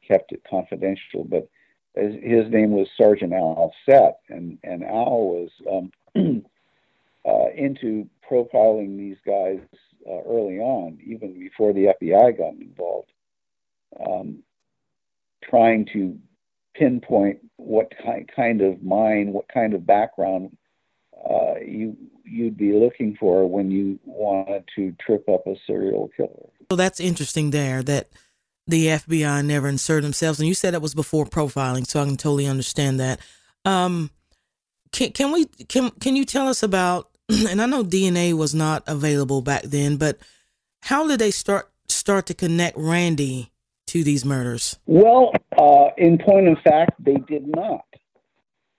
[0.07, 1.49] kept it confidential, but
[1.95, 5.91] his name was Sergeant Al Sett, and and Al was um,
[7.25, 9.59] uh, into profiling these guys
[10.09, 13.11] uh, early on, even before the FBI got involved,
[14.07, 14.43] um,
[15.43, 16.17] trying to
[16.75, 17.91] pinpoint what
[18.35, 20.55] kind of mind, what kind of background
[21.29, 26.49] uh, you you'd be looking for when you wanted to trip up a serial killer.
[26.71, 28.09] So that's interesting there that
[28.69, 32.17] the FBI never inserted themselves, and you said it was before profiling, so I can
[32.17, 33.19] totally understand that.
[33.65, 34.11] Um,
[34.91, 37.09] can can we can can you tell us about?
[37.49, 40.17] And I know DNA was not available back then, but
[40.81, 43.51] how did they start start to connect Randy
[43.87, 44.79] to these murders?
[44.87, 47.85] Well, uh, in point of fact, they did not,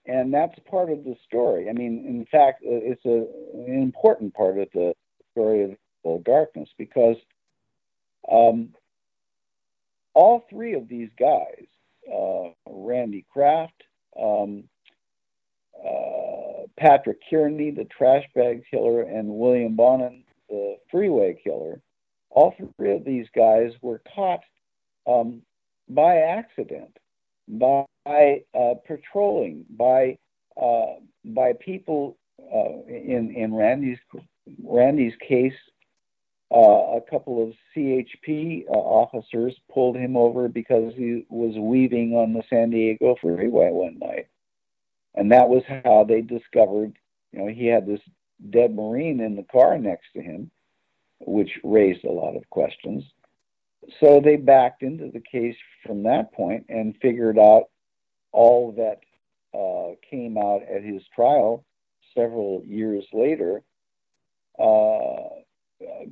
[0.05, 1.69] and that's part of the story.
[1.69, 3.25] I mean, in fact, uh, it's a,
[3.67, 4.93] an important part of the
[5.31, 7.15] story of Darkness because
[8.29, 8.73] um,
[10.13, 11.65] all three of these guys,
[12.11, 13.83] uh, Randy Kraft,
[14.21, 14.63] um,
[15.77, 21.81] uh, Patrick Kearney, the trash bag killer, and William Bonin, the freeway killer,
[22.29, 24.41] all three of these guys were caught
[25.07, 25.41] um,
[25.89, 26.97] by accident,
[27.47, 27.85] by
[28.53, 30.17] uh, patrolling, by
[30.61, 30.95] uh,
[31.25, 32.17] by people.
[32.53, 33.99] Uh, in in Randy's
[34.63, 35.53] Randy's case,
[36.53, 42.33] uh, a couple of CHP uh, officers pulled him over because he was weaving on
[42.33, 44.27] the San Diego freeway one night,
[45.15, 46.93] and that was how they discovered.
[47.31, 48.01] You know, he had this
[48.49, 50.51] dead Marine in the car next to him,
[51.19, 53.03] which raised a lot of questions.
[53.99, 57.69] So they backed into the case from that point and figured out
[58.31, 58.99] all that
[59.57, 61.63] uh, came out at his trial
[62.15, 63.63] several years later.
[64.59, 65.41] Uh,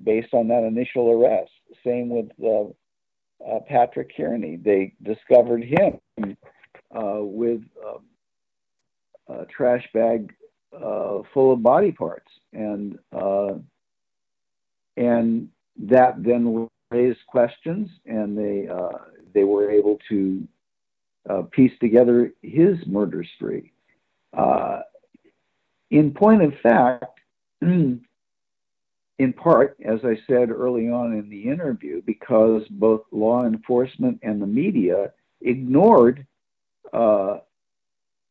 [0.03, 1.51] based on that initial arrest.
[1.85, 2.69] Same with uh,
[3.45, 4.57] uh, Patrick Kearney.
[4.57, 5.99] They discovered him
[6.95, 8.05] uh, with um,
[9.27, 10.33] a trash bag
[10.73, 13.55] uh, full of body parts, and uh,
[14.97, 18.97] and that then raised questions, and they uh,
[19.33, 20.47] they were able to
[21.51, 23.71] piece together his murder spree.
[25.91, 27.05] in point of fact.
[29.19, 34.41] in part, as I said early on in the interview, because both law enforcement and
[34.41, 35.11] the media
[35.41, 36.25] ignored
[36.93, 37.39] uh,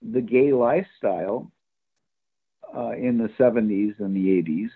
[0.00, 1.52] the gay lifestyle
[2.74, 4.70] uh, in the 70s and the 80s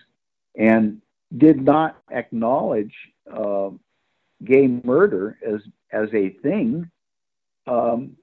[0.55, 1.01] and
[1.37, 2.93] did not acknowledge
[3.31, 3.69] uh,
[4.45, 5.61] gay murder as,
[5.91, 6.89] as a thing.
[7.65, 8.17] Um,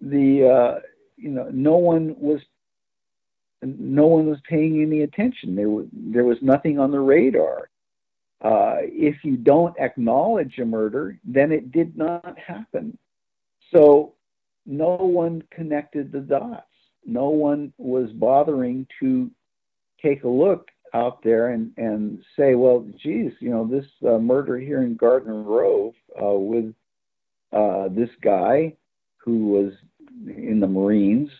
[0.00, 0.80] the uh,
[1.16, 2.40] you know no one was
[3.62, 5.54] no one was paying any attention.
[5.54, 7.70] There was there was nothing on the radar.
[8.42, 12.96] Uh, if you don't acknowledge a murder, then it did not happen.
[13.72, 14.14] So
[14.64, 16.66] no one connected the dots.
[17.04, 19.30] No one was bothering to
[20.02, 24.58] take a look out there and, and say, well, geez, you know, this uh, murder
[24.58, 26.74] here in Garden Grove uh, with
[27.52, 28.74] uh, this guy
[29.18, 29.72] who was
[30.26, 31.30] in the Marines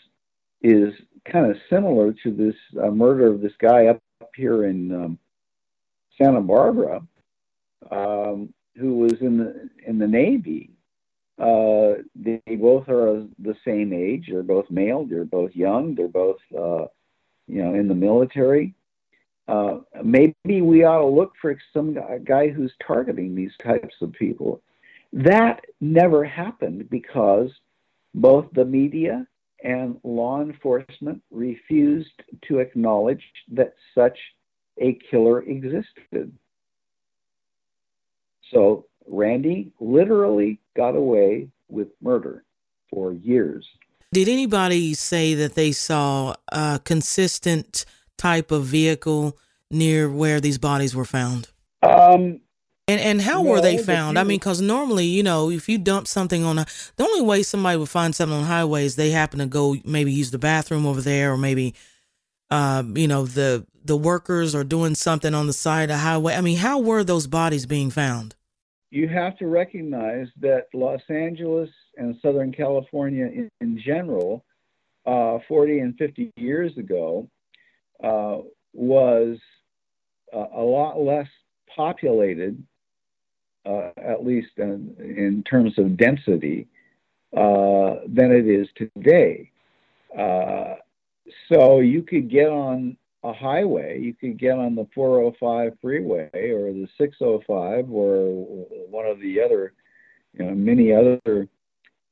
[0.62, 0.92] is
[1.24, 5.18] kind of similar to this uh, murder of this guy up, up here in um,
[6.16, 7.00] Santa Barbara,
[7.90, 10.70] um, who was in the in the Navy.
[11.38, 14.28] Uh, they both are the same age.
[14.30, 15.06] They're both male.
[15.06, 15.94] They're both young.
[15.94, 16.84] They're both, uh,
[17.46, 18.74] you know, in the military.
[19.48, 24.60] Uh, maybe we ought to look for some guy who's targeting these types of people.
[25.12, 27.50] That never happened because
[28.14, 29.26] both the media
[29.62, 34.18] and law enforcement refused to acknowledge that such
[34.78, 36.32] a killer existed.
[38.50, 42.44] So Randy literally got away with murder
[42.90, 43.66] for years.
[44.12, 47.84] Did anybody say that they saw a consistent
[48.18, 49.38] type of vehicle
[49.70, 51.48] near where these bodies were found?
[51.82, 52.40] Um,
[52.88, 54.18] and and how no, were they found?
[54.18, 56.66] I mean, because normally, you know, if you dump something on a,
[56.96, 60.12] the only way somebody would find something on highways, is they happen to go maybe
[60.12, 61.74] use the bathroom over there, or maybe,
[62.50, 66.34] uh, you know, the the workers are doing something on the side of the highway.
[66.34, 68.34] I mean, how were those bodies being found?
[68.90, 74.44] You have to recognize that Los Angeles and Southern California in, in general,
[75.06, 77.28] uh, 40 and 50 years ago,
[78.02, 78.38] uh,
[78.72, 79.38] was
[80.34, 81.28] uh, a lot less
[81.74, 82.62] populated
[83.66, 86.66] uh, at least in, in, terms of density,
[87.36, 89.50] uh, than it is today.
[90.16, 90.74] Uh,
[91.48, 96.72] so you could get on a highway, you could get on the 405 freeway or
[96.72, 99.74] the 605 or one of the other,
[100.32, 101.46] you know, many other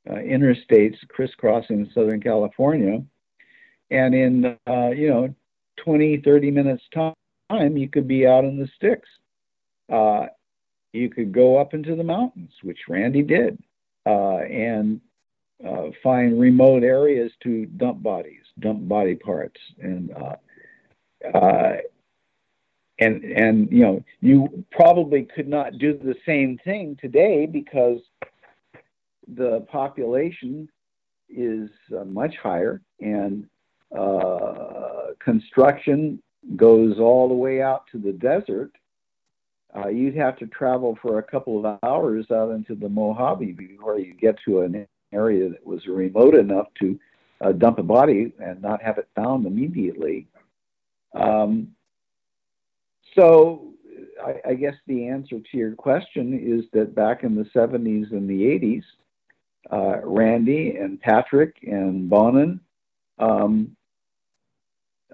[0.09, 3.03] uh, interstates crisscrossing Southern California.
[3.91, 5.35] And in, uh, you know,
[5.79, 7.15] 20, 30 minutes time,
[7.77, 9.09] you could be out in the sticks.
[9.91, 10.27] Uh,
[10.93, 13.59] you could go up into the mountains, which Randy did,
[14.07, 15.01] uh, and
[15.67, 21.77] uh, find remote areas to dump bodies, dump body parts, and uh, uh,
[23.01, 27.99] and and you know you probably could not do the same thing today because
[29.27, 30.69] the population
[31.29, 33.47] is uh, much higher, and
[33.97, 36.23] uh, construction
[36.57, 38.71] goes all the way out to the desert.
[39.77, 43.99] Uh, you'd have to travel for a couple of hours out into the Mojave before
[43.99, 46.99] you get to an area that was remote enough to
[47.41, 50.27] uh, dump a body and not have it found immediately.
[51.15, 51.69] Um,
[53.15, 53.73] so
[54.25, 58.29] I, I, guess the answer to your question is that back in the 70s and
[58.29, 58.83] the 80s,
[59.71, 62.61] uh, Randy and Patrick and Bonin
[63.19, 63.77] um,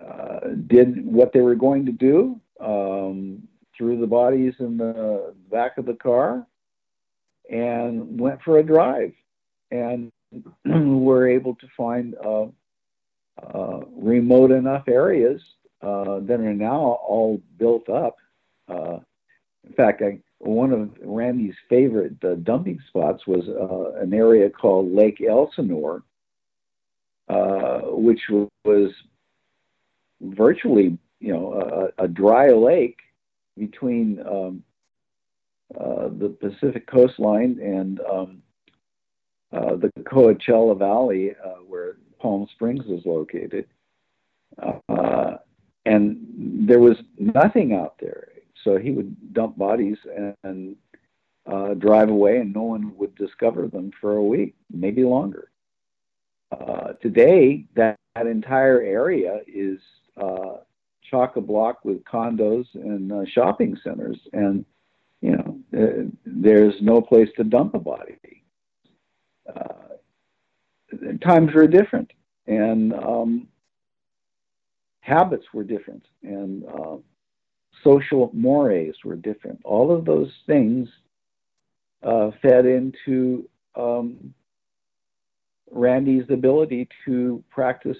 [0.00, 3.46] uh, did what they were going to do, um,
[3.76, 6.46] threw the bodies in the back of the car,
[7.50, 9.12] and went for a drive.
[9.70, 10.10] And
[10.64, 12.46] were able to find uh,
[13.42, 15.40] uh, remote enough areas
[15.82, 18.16] uh, that are now all built up.
[18.68, 18.98] Uh,
[19.66, 24.92] in fact, I, one of Randy's favorite uh, dumping spots was uh, an area called
[24.92, 26.02] Lake Elsinore,
[27.86, 28.20] which
[28.64, 28.90] was
[30.20, 32.98] virtually, you know, a, a dry lake
[33.56, 34.62] between um,
[35.70, 38.42] the Pacific coastline and um,
[39.54, 43.66] uh, the Coachella Valley, uh, where Palm Springs is located.
[44.88, 45.36] Uh,
[45.86, 48.28] and there was nothing out there.
[48.64, 50.76] So he would dump bodies and, and
[51.46, 55.50] uh, drive away, and no one would discover them for a week, maybe longer.
[56.50, 59.78] Uh, today, that, that entire area is
[60.16, 60.56] uh,
[61.10, 64.64] chock a block with condos and uh, shopping centers, and
[65.20, 68.18] you know, uh, there's no place to dump a body
[69.54, 69.74] uh,
[71.22, 72.12] times were different
[72.46, 73.48] and um,
[75.00, 76.96] habits were different and uh,
[77.82, 79.60] social mores were different.
[79.64, 80.88] All of those things
[82.02, 84.34] uh, fed into um,
[85.70, 87.96] Randy's ability to practice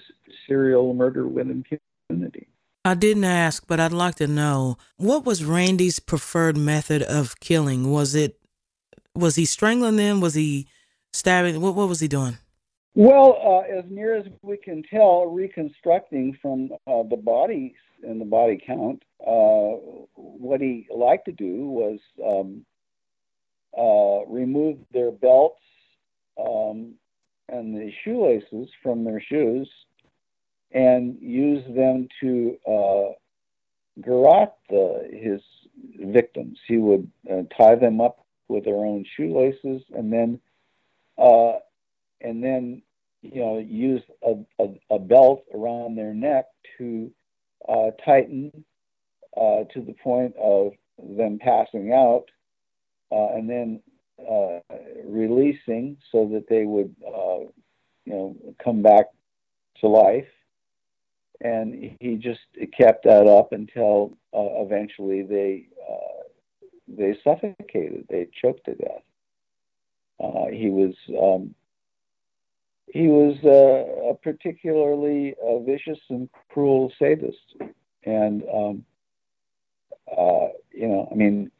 [0.47, 2.47] serial murder with impunity.
[2.85, 7.91] I didn't ask, but I'd like to know what was Randy's preferred method of killing?
[7.91, 8.39] Was it
[9.15, 10.21] was he strangling them?
[10.21, 10.67] Was he
[11.11, 11.59] stabbing?
[11.61, 12.37] What what was he doing?
[12.93, 17.73] Well, uh, as near as we can tell, reconstructing from uh, the bodies
[18.03, 19.81] and the body count, uh,
[20.13, 22.65] what he liked to do was um,
[23.75, 25.59] uh, remove their belts
[26.39, 26.93] um,
[27.49, 29.67] and the shoelaces from their shoes
[30.75, 33.13] and use them to uh,
[34.01, 35.41] garrote the, his
[35.97, 36.59] victims.
[36.67, 40.39] He would uh, tie them up with their own shoelaces and then
[41.17, 41.53] uh,
[42.21, 42.81] and then
[43.21, 46.45] you know use a, a, a, belt around their neck
[46.77, 47.09] to
[47.69, 48.51] uh, tighten
[49.37, 50.73] uh, to the point of
[51.17, 52.25] them passing out,
[53.11, 53.81] uh, and then
[54.19, 54.59] uh,
[55.05, 56.93] releasing so that they would
[58.05, 59.05] you know come back
[59.79, 60.27] to life.
[61.41, 62.39] And he just
[62.77, 65.67] kept that up until eventually they
[66.87, 69.03] they suffocated, they choked to death.
[70.23, 71.53] Uh, he was um,
[72.87, 77.55] he was uh, a particularly uh, vicious and cruel sadist,
[78.05, 78.85] and um,
[80.17, 81.51] uh, you know, I mean,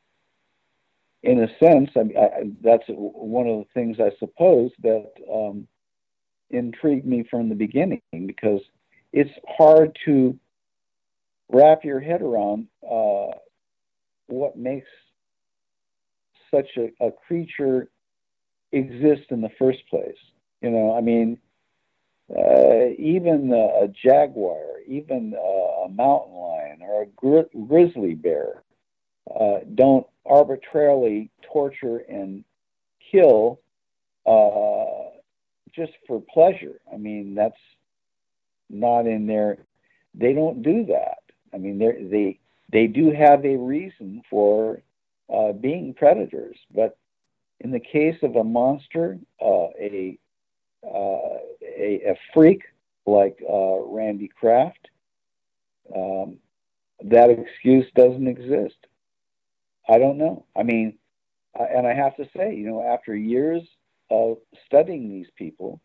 [1.24, 2.30] in a sense, I, I,
[2.62, 5.68] that's one of the things I suppose that um,
[6.52, 8.62] intrigued me from the beginning because
[9.16, 10.38] it's hard to
[11.50, 13.32] wrap your head around uh,
[14.28, 14.90] what makes
[16.54, 17.90] such a, a creature
[18.74, 20.18] exist in the first place.
[20.62, 21.38] You know, I mean,
[22.36, 28.64] uh, even a jaguar, even a mountain lion or a gri- grizzly bear
[29.40, 32.44] uh, don't arbitrarily torture and
[33.12, 33.62] kill
[34.26, 35.12] uh,
[35.74, 36.80] just for pleasure.
[36.94, 37.56] I mean, that's
[38.70, 39.58] not in their.
[40.14, 41.20] They don't do that.
[41.54, 42.40] I mean, they
[42.72, 44.82] they do have a reason for
[45.34, 46.98] uh, being predators, but
[47.60, 50.18] in the case of a monster, uh, a,
[50.84, 52.64] uh, a, a freak
[53.06, 54.90] like uh, Randy Kraft,
[55.96, 56.38] um,
[57.04, 58.78] that excuse doesn't exist.
[59.88, 60.46] I don't know.
[60.56, 60.98] I mean,
[61.58, 63.62] and I have to say, you know, after years
[64.10, 65.80] of studying these people,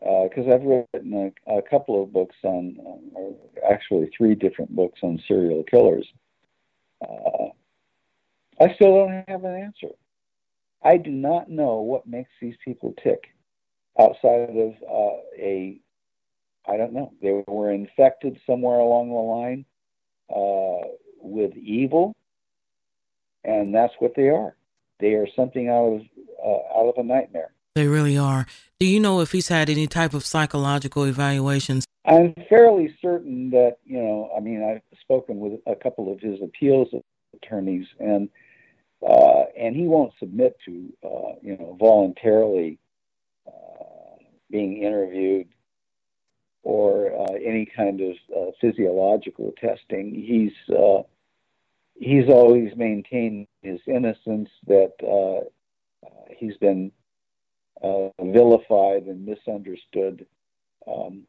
[0.00, 2.76] because uh, I've written a, a, couple of books on,
[3.12, 3.34] or
[3.70, 6.06] actually three different books on serial killers,
[7.02, 7.48] uh,
[8.60, 9.94] I still don't have an answer.
[10.82, 13.34] I do not know what makes these people tick
[13.98, 15.78] outside of uh, a,
[16.66, 19.64] I don't know, they were infected somewhere along the line
[20.34, 20.88] uh,
[21.20, 22.16] with evil,
[23.44, 24.56] and that's what they are.
[24.98, 26.00] They are something out of
[26.44, 27.52] uh, out of a nightmare.
[27.74, 28.46] They really are.
[28.80, 31.84] Do you know if he's had any type of psychological evaluations?
[32.04, 36.40] I'm fairly certain that, you know, I mean, I've spoken with a couple of his
[36.42, 36.88] appeals
[37.34, 38.28] attorneys, and
[39.06, 42.78] uh, and he won't submit to, uh, you know, voluntarily
[43.46, 44.16] uh,
[44.50, 45.48] being interviewed
[46.62, 50.14] or uh, any kind of uh, physiological testing.
[50.14, 51.02] He's uh,
[51.94, 54.50] he's always maintained his innocence.
[54.66, 54.92] That
[56.30, 56.92] he's been
[57.82, 60.26] vilified and misunderstood.
[60.86, 61.26] Um,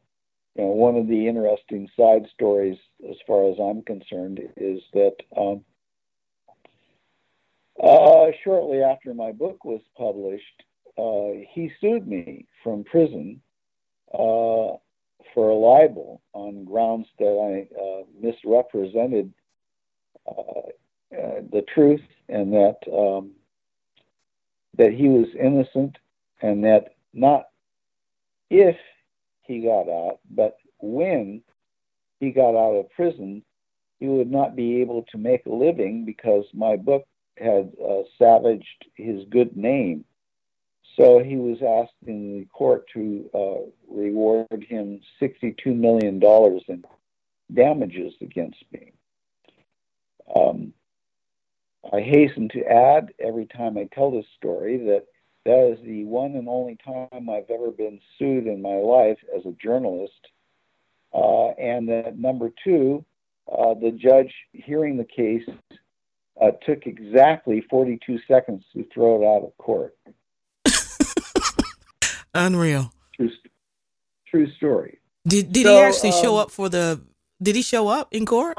[0.54, 2.78] you know, one of the interesting side stories,
[3.08, 5.64] as far as I'm concerned, is that um,
[7.82, 10.62] uh, shortly after my book was published,
[10.98, 13.40] uh, he sued me from prison
[14.12, 14.76] uh,
[15.34, 19.32] for a libel on grounds that I uh, misrepresented
[20.26, 20.68] uh,
[21.18, 23.32] uh, the truth and that um,
[24.76, 25.96] that he was innocent
[26.42, 27.46] and that not
[28.50, 28.76] if
[29.42, 31.42] he got out, but when
[32.20, 33.42] he got out of prison,
[33.98, 37.06] he would not be able to make a living because my book
[37.38, 40.04] had uh, savaged his good name.
[40.96, 46.22] So he was asked in the court to uh, reward him $62 million
[46.68, 46.84] in
[47.54, 48.92] damages against me.
[50.34, 50.74] Um,
[51.90, 55.06] I hasten to add every time I tell this story that
[55.44, 59.44] that is the one and only time I've ever been sued in my life as
[59.44, 60.12] a journalist.
[61.12, 63.04] Uh, and that number two,
[63.50, 65.48] uh, the judge hearing the case
[66.40, 69.96] uh, took exactly 42 seconds to throw it out of court.
[72.34, 72.92] Unreal.
[73.14, 73.30] True,
[74.26, 74.98] true story.
[75.26, 77.00] Did did so, he actually um, show up for the?
[77.42, 78.56] Did he show up in court?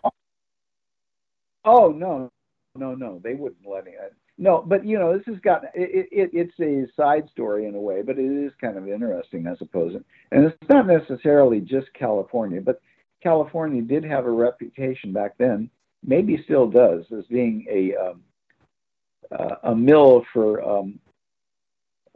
[1.66, 2.30] Oh no,
[2.76, 3.20] no, no.
[3.24, 3.96] They wouldn't let him.
[4.38, 7.80] No, but you know, this has got it, it, It's a side story in a
[7.80, 9.96] way, but it is kind of interesting, I suppose.
[10.32, 12.82] And it's not necessarily just California, but
[13.22, 15.70] California did have a reputation back then,
[16.04, 18.22] maybe still does, as being a um,
[19.32, 21.00] uh, a mill for um,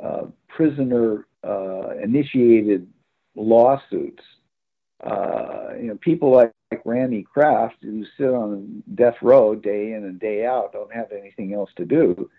[0.04, 2.88] uh, prisoner uh, initiated
[3.36, 4.24] lawsuits.
[5.04, 10.04] Uh, you know, people like like Randy Kraft, who sit on death row day in
[10.04, 12.30] and day out, don't have anything else to do.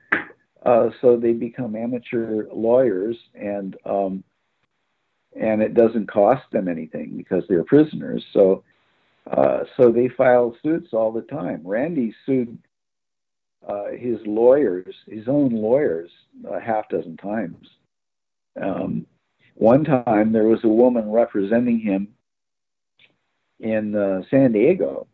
[0.65, 4.23] Uh, so they become amateur lawyers, and um,
[5.41, 8.25] and it doesn't cost them anything because they're prisoners.
[8.33, 8.65] So
[9.31, 11.63] uh, so they file suits all the time.
[11.65, 12.59] Randy sued
[13.67, 16.11] uh, his lawyers, his own lawyers,
[16.51, 17.69] a half dozen times.
[18.61, 19.07] Um,
[19.55, 22.09] one time there was a woman representing him
[23.61, 25.07] in uh, San Diego.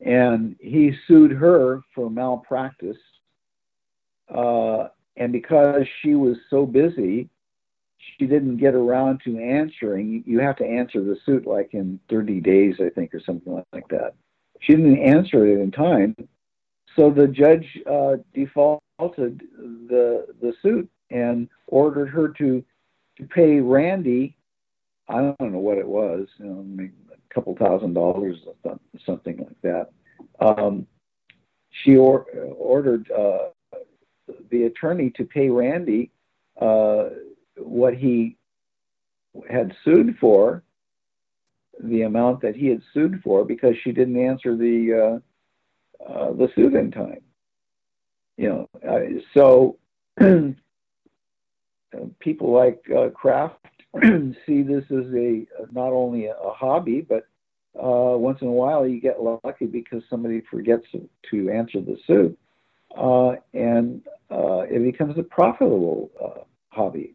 [0.00, 2.98] And he sued her for malpractice.
[4.32, 7.28] Uh, and because she was so busy,
[8.18, 10.22] she didn't get around to answering.
[10.26, 13.88] You have to answer the suit like in 30 days, I think, or something like
[13.88, 14.14] that.
[14.60, 16.16] She didn't answer it in time.
[16.96, 22.64] So the judge uh, defaulted the, the suit and ordered her to,
[23.18, 24.36] to pay Randy
[25.08, 28.38] I don't know what it was, you know, maybe a couple thousand dollars,
[29.04, 29.90] something like that.
[30.40, 30.86] Um,
[31.70, 32.26] she or,
[32.56, 33.50] ordered uh,
[34.50, 36.10] the attorney to pay Randy
[36.60, 37.10] uh,
[37.56, 38.36] what he
[39.50, 40.62] had sued for,
[41.82, 45.20] the amount that he had sued for, because she didn't answer the
[46.02, 47.20] uh, uh the suit in time.
[48.36, 49.78] You know, so
[52.20, 53.58] people like uh, Kraft
[54.46, 57.26] see this as a not only a, hobby, but
[57.76, 60.86] uh, once in a while you get lucky because somebody forgets
[61.30, 62.38] to answer the suit,
[62.96, 67.14] uh, and uh, it becomes a profitable uh, hobby.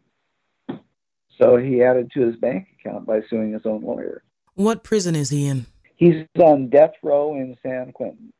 [1.38, 4.22] So he added to his bank account by suing his own lawyer.
[4.54, 5.66] What prison is he in?
[5.96, 8.32] He's on death row in San Quentin.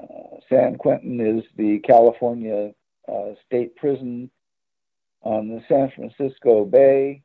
[0.00, 2.72] Uh, San Quentin is the California
[3.08, 4.30] uh, state prison
[5.22, 7.22] on the San Francisco Bay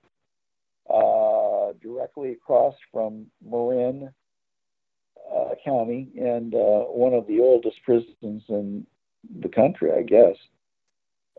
[0.90, 4.10] uh, directly across from Marin
[5.34, 8.86] uh, County and uh, one of the oldest prisons in
[9.42, 10.36] the country, I guess.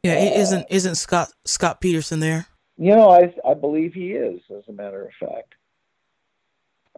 [0.02, 2.46] Yeah, isn't isn't Scott Scott Peterson there?
[2.76, 4.40] You know, I I believe he is.
[4.50, 5.54] As a matter of fact,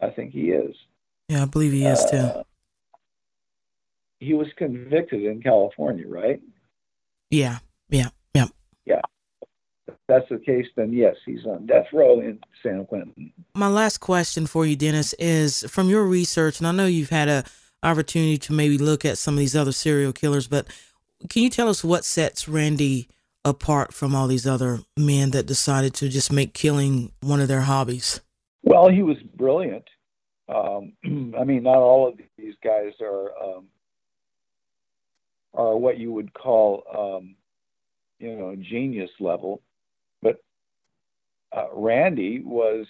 [0.03, 0.75] I think he is.
[1.29, 2.17] Yeah, I believe he is too.
[2.17, 2.43] Uh,
[4.21, 6.41] he was convicted in California, right?
[7.31, 7.59] Yeah.
[10.09, 13.31] That's the case, then yes, he's on death row in San Quentin.
[13.55, 17.29] My last question for you, Dennis, is from your research, and I know you've had
[17.29, 17.45] a
[17.83, 20.67] opportunity to maybe look at some of these other serial killers, but
[21.29, 23.09] can you tell us what sets Randy
[23.45, 27.63] apart from all these other men that decided to just make killing one of their
[27.63, 28.21] hobbies?
[28.63, 29.85] Well, he was brilliant.
[30.49, 30.93] Um,
[31.39, 33.67] I mean, not all of these guys are um,
[35.55, 37.37] are what you would call, um,
[38.19, 39.63] you know, genius level,
[41.57, 42.87] uh, Randy was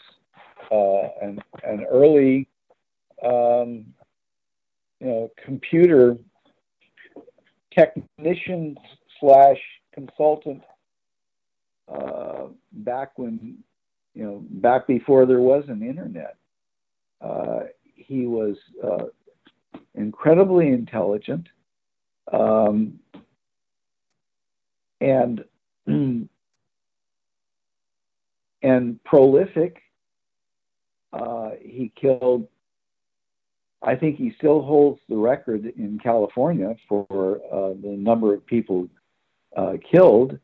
[0.71, 2.49] uh, an an early,
[3.25, 3.87] um,
[5.01, 6.17] you know, computer
[7.73, 8.77] technician
[9.21, 9.59] slash
[9.93, 10.63] consultant
[11.89, 13.59] uh, back when
[14.15, 16.37] you know back before there was an internet.
[17.21, 19.05] Uh, he was uh,
[19.95, 21.49] incredibly intelligent
[22.33, 22.99] um,
[25.01, 25.45] and
[28.63, 29.83] and prolific.
[31.13, 32.49] Uh, he killed.
[33.83, 38.89] I think he still holds the record in California for uh, the number of people
[39.57, 40.39] uh, killed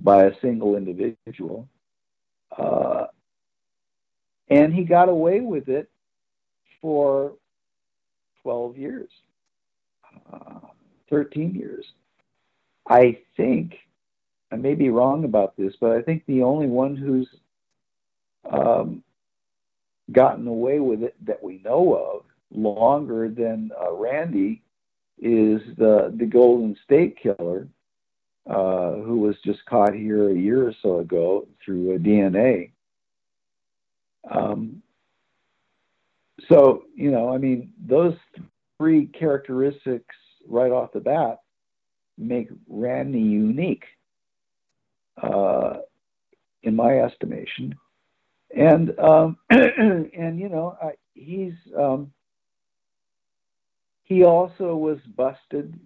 [0.00, 1.68] by a single individual.
[2.56, 3.06] Uh,
[4.48, 5.90] and he got away with it
[6.80, 7.34] for
[8.42, 9.10] 12 years,
[10.32, 10.58] uh,
[11.08, 11.86] 13 years.
[12.88, 13.74] I think,
[14.50, 17.28] I may be wrong about this, but I think the only one who's
[18.50, 19.02] um,
[20.10, 22.24] gotten away with it that we know of
[22.54, 24.62] longer than uh, Randy
[25.18, 27.68] is the the Golden State Killer,
[28.48, 32.72] uh, who was just caught here a year or so ago through a DNA.
[34.30, 34.82] Um,
[36.48, 38.14] so, you know, I mean, those
[38.78, 40.14] three characteristics
[40.48, 41.40] right off the bat
[42.18, 43.84] make Randy unique,
[45.22, 45.78] uh,
[46.62, 47.74] in my estimation.
[48.56, 52.12] And um, and you know, I, he's um,
[54.02, 55.78] he also was busted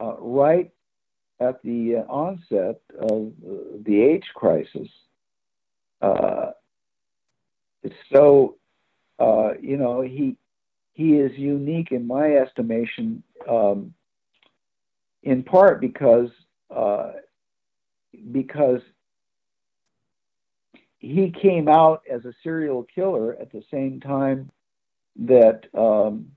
[0.00, 0.70] uh, right
[1.40, 3.32] at the onset of
[3.84, 4.88] the AIDS crisis.
[6.00, 6.50] Uh,
[8.12, 8.56] so
[9.18, 10.36] uh, you know, he
[10.92, 13.94] he is unique in my estimation, um,
[15.22, 16.30] in part because
[16.74, 17.12] uh,
[18.32, 18.80] because
[21.04, 24.50] he came out as a serial killer at the same time
[25.16, 26.28] that um,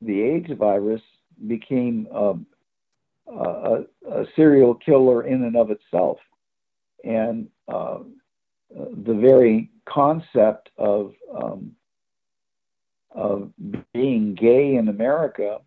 [0.00, 1.02] the AIDS virus
[1.46, 2.46] became um,
[3.26, 6.18] a, a, serial killer in and of itself,
[7.04, 7.98] and uh,
[9.04, 11.72] the very concept of um,
[13.14, 13.50] of
[13.92, 15.58] being gay in America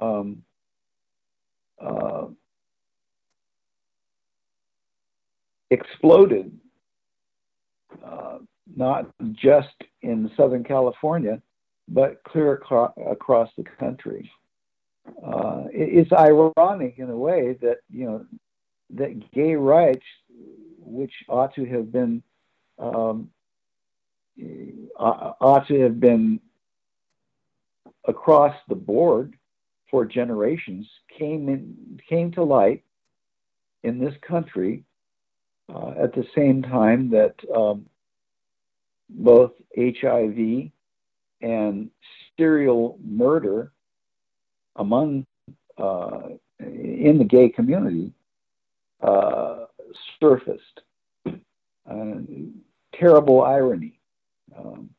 [0.00, 0.42] um,
[1.84, 2.26] uh,
[5.70, 6.52] exploded,
[8.04, 8.38] uh,
[8.76, 11.40] not just in Southern California,
[11.88, 14.30] but clear acro- across the country.
[15.24, 18.26] Uh, it, it's ironic in a way that you know
[18.90, 20.04] that gay rights,
[20.78, 22.22] which ought to have been
[22.78, 23.30] um,
[24.98, 26.40] ought to have been
[28.06, 29.34] across the board
[29.90, 30.88] for generations
[31.18, 32.82] came in came to light
[33.82, 34.84] in this country
[35.74, 37.86] uh, at the same time that um,
[39.08, 40.70] both HIV
[41.42, 41.90] and
[42.36, 43.72] serial murder
[44.76, 45.26] among
[45.78, 46.20] uh,
[46.58, 48.12] in the gay community
[49.02, 49.64] uh,
[50.20, 50.80] surfaced.
[52.94, 53.98] terrible irony.
[54.56, 54.90] Um,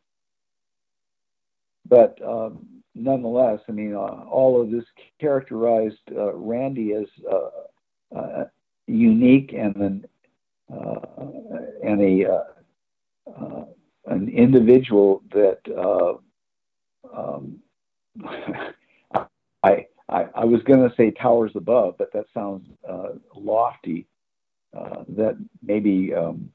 [1.87, 2.65] but um,
[2.95, 4.85] nonetheless, I mean, uh, all of this
[5.19, 8.45] characterized uh, Randy as uh, uh
[8.87, 10.05] unique and an
[10.73, 10.99] uh,
[11.83, 12.31] and a
[13.27, 13.65] uh,
[14.07, 15.59] an individual that
[17.15, 17.59] um,
[19.63, 22.67] I, I, I was going to say towers above, but that sounds
[23.35, 24.07] lofty.
[24.73, 26.51] that maybe um,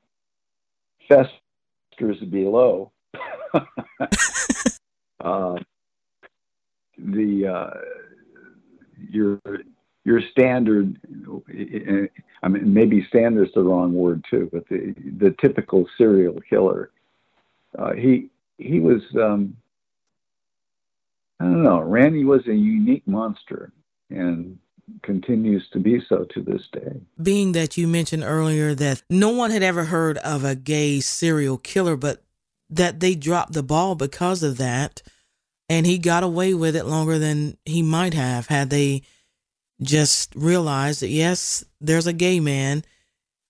[1.08, 2.92] festers below.
[5.20, 5.56] uh,
[6.98, 7.70] the uh,
[9.10, 9.40] your
[10.06, 10.96] your standard
[12.42, 16.90] I mean maybe standard's the wrong word too, but the the typical serial killer.
[17.76, 19.56] Uh, he he was um,
[21.40, 21.80] I don't know.
[21.80, 23.72] Randy was a unique monster
[24.08, 24.56] and
[25.02, 27.00] continues to be so to this day.
[27.20, 31.58] Being that you mentioned earlier that no one had ever heard of a gay serial
[31.58, 32.22] killer, but
[32.70, 35.02] that they dropped the ball because of that
[35.68, 39.02] and he got away with it longer than he might have had they
[39.82, 42.84] just realized that yes, there's a gay man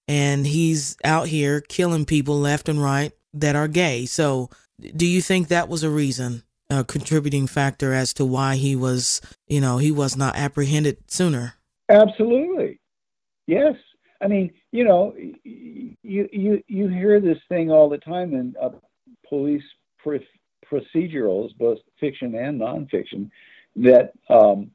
[0.08, 4.06] and he's out here killing people left and right that are gay.
[4.06, 4.50] So,
[4.94, 9.20] do you think that was a reason, a contributing factor as to why he was,
[9.46, 11.54] you know, he was not apprehended sooner?
[11.88, 12.80] Absolutely.
[13.46, 13.74] Yes.
[14.20, 15.14] I mean, you know,
[15.44, 18.70] you you you hear this thing all the time in uh,
[19.28, 19.62] police
[19.98, 20.16] pr-
[20.70, 23.30] procedurals, both fiction and nonfiction,
[23.76, 24.70] that um,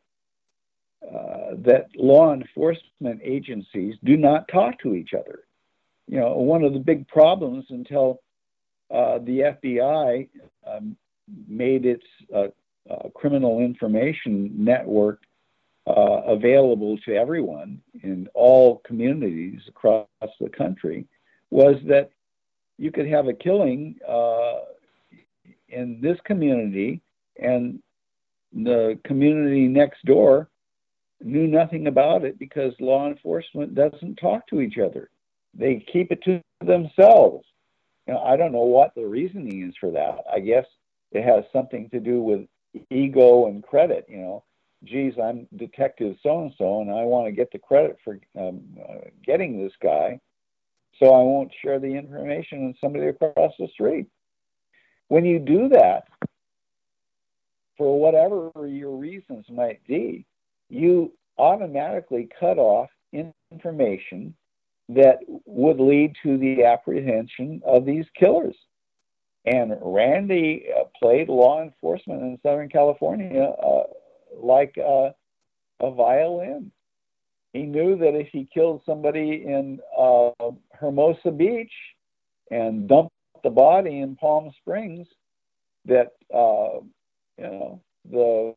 [1.04, 5.42] uh, that law enforcement agencies do not talk to each other.
[6.08, 8.22] You know, one of the big problems until
[8.92, 10.28] uh, the FBI
[10.68, 10.96] um,
[11.48, 12.04] made its
[12.36, 12.48] uh,
[12.90, 15.22] uh, criminal information network
[15.88, 20.08] uh, available to everyone in all communities across
[20.40, 21.08] the country
[21.50, 22.12] was that
[22.78, 23.96] you could have a killing
[25.70, 27.02] in this community
[27.42, 27.82] and
[28.54, 30.50] the community next door
[31.24, 35.10] knew nothing about it because law enforcement doesn't talk to each other.
[35.54, 37.46] They keep it to themselves.
[38.08, 40.24] You know, I don't know what the reasoning is for that.
[40.32, 40.66] I guess
[41.12, 42.48] it has something to do with
[42.90, 44.06] ego and credit.
[44.10, 44.44] You know,
[44.84, 48.62] geez, I'm Detective so and so, and I want to get the credit for um,
[48.82, 50.20] uh, getting this guy,
[51.00, 54.08] so I won't share the information with somebody across the street.
[55.10, 56.06] When you do that,
[57.78, 60.26] for whatever your reasons might be,
[60.72, 62.90] you automatically cut off
[63.52, 64.34] information
[64.90, 68.56] that would lead to the apprehension of these killers.
[69.46, 73.84] And Randy uh, played law enforcement in Southern California uh,
[74.36, 75.14] like a,
[75.82, 76.72] a violin.
[77.54, 80.30] He knew that if he killed somebody in uh,
[80.74, 81.74] Hermosa Beach
[82.50, 83.14] and dumped
[83.44, 85.08] the body in Palm Springs,
[85.86, 86.80] that uh,
[87.38, 88.56] you know the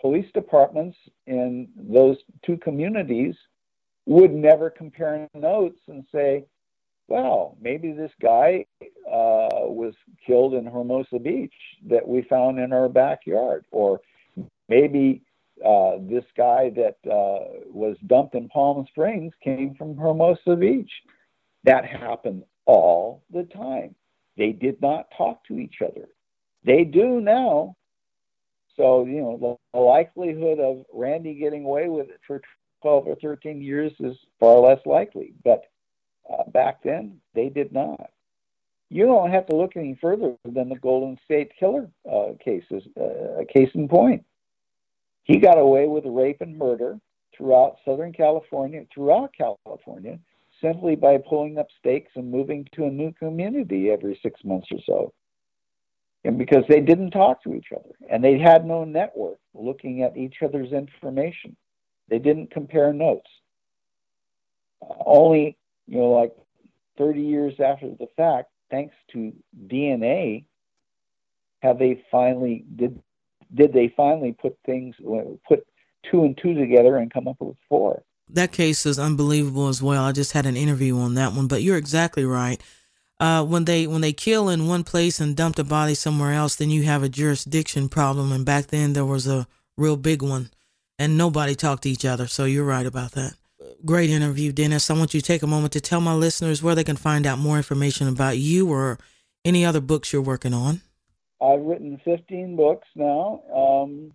[0.00, 3.34] police departments in those two communities
[4.06, 6.44] would never compare notes and say,
[7.08, 11.52] well, maybe this guy uh, was killed in Hermosa Beach
[11.88, 14.00] that we found in our backyard, or
[14.68, 15.22] maybe
[15.64, 20.90] uh, this guy that uh, was dumped in Palm Springs came from Hermosa Beach.
[21.64, 23.94] That happened all the time.
[24.36, 26.08] They did not talk to each other.
[26.64, 27.76] They do now,
[28.80, 32.40] so, you know, the likelihood of Randy getting away with it for
[32.80, 35.34] 12 or 13 years is far less likely.
[35.44, 35.64] But
[36.32, 38.08] uh, back then, they did not.
[38.88, 43.44] You don't have to look any further than the Golden State Killer uh, cases, uh,
[43.52, 44.24] case in point.
[45.24, 46.98] He got away with rape and murder
[47.36, 50.18] throughout Southern California, throughout California,
[50.62, 54.78] simply by pulling up stakes and moving to a new community every six months or
[54.86, 55.12] so
[56.24, 60.16] and because they didn't talk to each other and they had no network looking at
[60.16, 61.56] each other's information.
[62.08, 63.30] They didn't compare notes.
[65.04, 65.56] Only
[65.86, 66.32] you know like
[66.98, 69.32] 30 years after the fact thanks to
[69.66, 70.44] dna
[71.62, 73.00] have they finally did
[73.54, 74.94] did they finally put things
[75.46, 75.66] put
[76.10, 78.02] two and two together and come up with four?
[78.28, 80.04] That case is unbelievable as well.
[80.04, 82.62] I just had an interview on that one but you're exactly right
[83.20, 86.56] uh, when they when they kill in one place and dump the body somewhere else,
[86.56, 88.32] then you have a jurisdiction problem.
[88.32, 89.46] And back then there was a
[89.76, 90.50] real big one,
[90.98, 92.26] and nobody talked to each other.
[92.26, 93.34] So you're right about that.
[93.84, 94.90] Great interview, Dennis.
[94.90, 97.26] I want you to take a moment to tell my listeners where they can find
[97.26, 98.98] out more information about you or
[99.44, 100.80] any other books you're working on.
[101.42, 103.42] I've written 15 books now.
[103.54, 104.12] Um,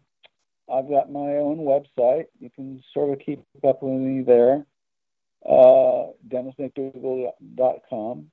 [0.72, 2.26] I've got my own website.
[2.40, 4.66] You can sort of keep up with me there.
[5.48, 8.32] Uh, DennisMcDougal.com.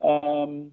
[0.00, 0.72] Um,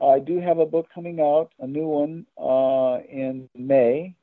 [0.00, 4.14] I do have a book coming out, a new one uh, in May,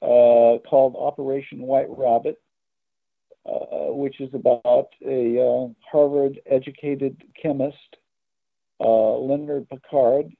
[0.00, 2.40] uh, called Operation White Rabbit,
[3.46, 7.96] uh, which is about a uh, Harvard-educated chemist,
[8.80, 10.32] uh, Leonard Pickard,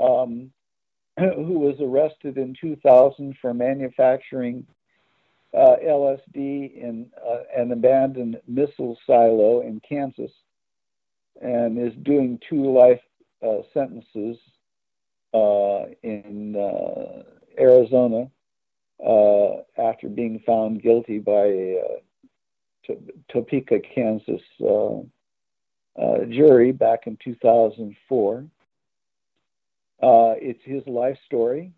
[0.00, 0.50] um,
[1.18, 4.66] who was arrested in 2000 for manufacturing
[5.54, 7.10] uh, LSD in
[7.56, 10.30] an abandoned missile silo in Kansas
[11.40, 13.00] and is doing two life
[13.42, 14.36] uh, sentences
[15.32, 17.22] uh, in uh,
[17.58, 18.30] Arizona
[19.04, 21.80] uh, after being found guilty by a
[22.88, 22.94] uh,
[23.30, 24.42] Topeka, Kansas
[26.28, 28.44] jury back in 2004.
[30.02, 31.72] it's his life story.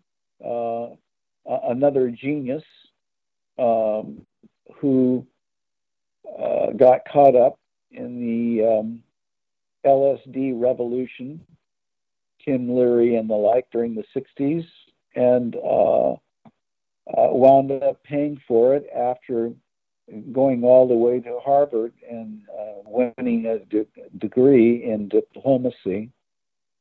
[1.45, 2.63] another genius
[3.59, 4.25] um,
[4.79, 5.25] who
[6.75, 7.59] got caught up
[7.91, 9.03] in the um,
[9.85, 11.39] LSD revolution,
[12.43, 14.65] Tim Leary and the like during the 60s,
[15.15, 19.51] and uh, uh, wound up paying for it after
[20.31, 26.11] going all the way to Harvard and uh, winning a de- degree in diplomacy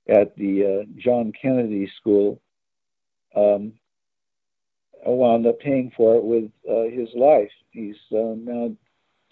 [0.09, 2.41] at the uh, John Kennedy School.
[3.35, 3.75] Um,
[5.05, 7.51] wound up paying for it with uh, his life.
[7.71, 8.77] He's uh, now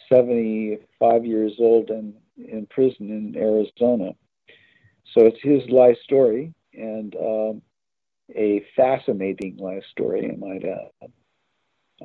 [0.09, 2.15] 75 years old and
[2.49, 4.13] in prison in Arizona.
[5.15, 7.63] So it's his life story and um,
[8.35, 11.11] a fascinating life story, I might add.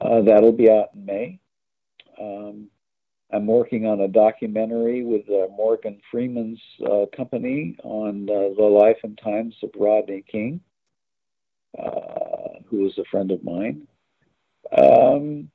[0.02, 1.40] Uh, that'll be out in May.
[2.20, 2.70] Um,
[3.32, 8.98] I'm working on a documentary with uh, Morgan Freeman's uh, company on uh, the life
[9.04, 10.62] and times of Rodney King,
[11.78, 12.36] uh,
[12.72, 13.88] was a friend of mine.
[14.78, 15.50] Um,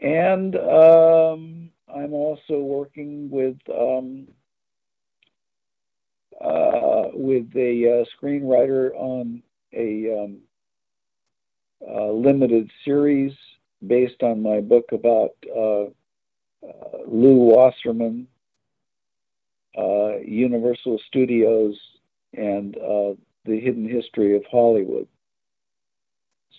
[0.00, 4.28] and um, I'm also working with um,
[6.40, 10.38] uh, with a uh, screenwriter on a um,
[12.22, 13.32] limited series
[13.86, 15.84] based on my book about uh,
[16.64, 18.28] uh, Lew Wasserman,
[19.76, 21.78] uh, Universal Studios,
[22.34, 23.14] and uh,
[23.44, 25.08] the hidden history of Hollywood.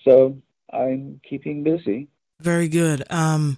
[0.03, 0.37] So
[0.71, 2.09] I'm keeping busy.
[2.39, 3.03] Very good.
[3.09, 3.57] Um,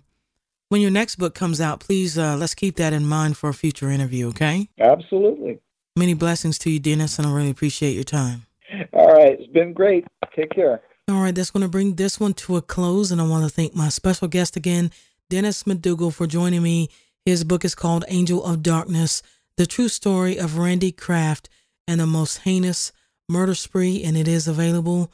[0.70, 3.53] when your next book comes out, please uh, let's keep that in mind for a
[3.53, 4.30] future interview.
[4.30, 4.70] Okay?
[4.80, 5.59] Absolutely.
[5.95, 8.45] Many blessings to you, Dennis, and I really appreciate your time.
[8.91, 10.05] All right, it's been great.
[10.36, 10.82] Take care.
[11.07, 13.49] All right, that's going to bring this one to a close, and I want to
[13.49, 14.91] thank my special guest again,
[15.30, 16.89] Dennis McDougal, for joining me.
[17.26, 19.22] His book is called Angel of Darkness
[19.57, 21.47] The True Story of Randy Kraft
[21.88, 22.91] and the Most Heinous
[23.30, 25.11] Murder Spree, and it is available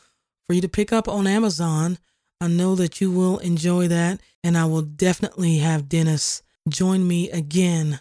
[0.47, 1.97] for you to pick up on Amazon.
[2.41, 7.29] I know that you will enjoy that, and I will definitely have Dennis join me
[7.29, 7.99] again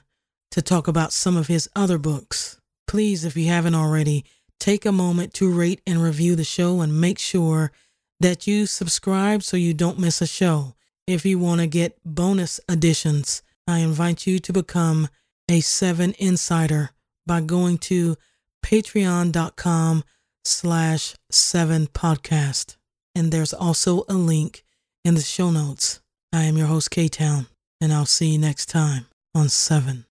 [0.53, 2.59] to talk about some of his other books.
[2.87, 4.25] Please, if you haven't already,
[4.59, 7.71] take a moment to rate and review the show and make sure
[8.19, 10.75] that you subscribe so you don't miss a show.
[11.07, 15.09] If you want to get bonus editions, I invite you to become
[15.51, 16.91] a 7 Insider
[17.27, 18.17] by going to
[18.65, 20.03] patreon.com
[20.45, 22.77] slash 7 podcast.
[23.21, 24.65] And there's also a link
[25.05, 26.01] in the show notes.
[26.33, 27.49] I am your host, K-Town,
[27.79, 30.07] and I'll see you next time on 7.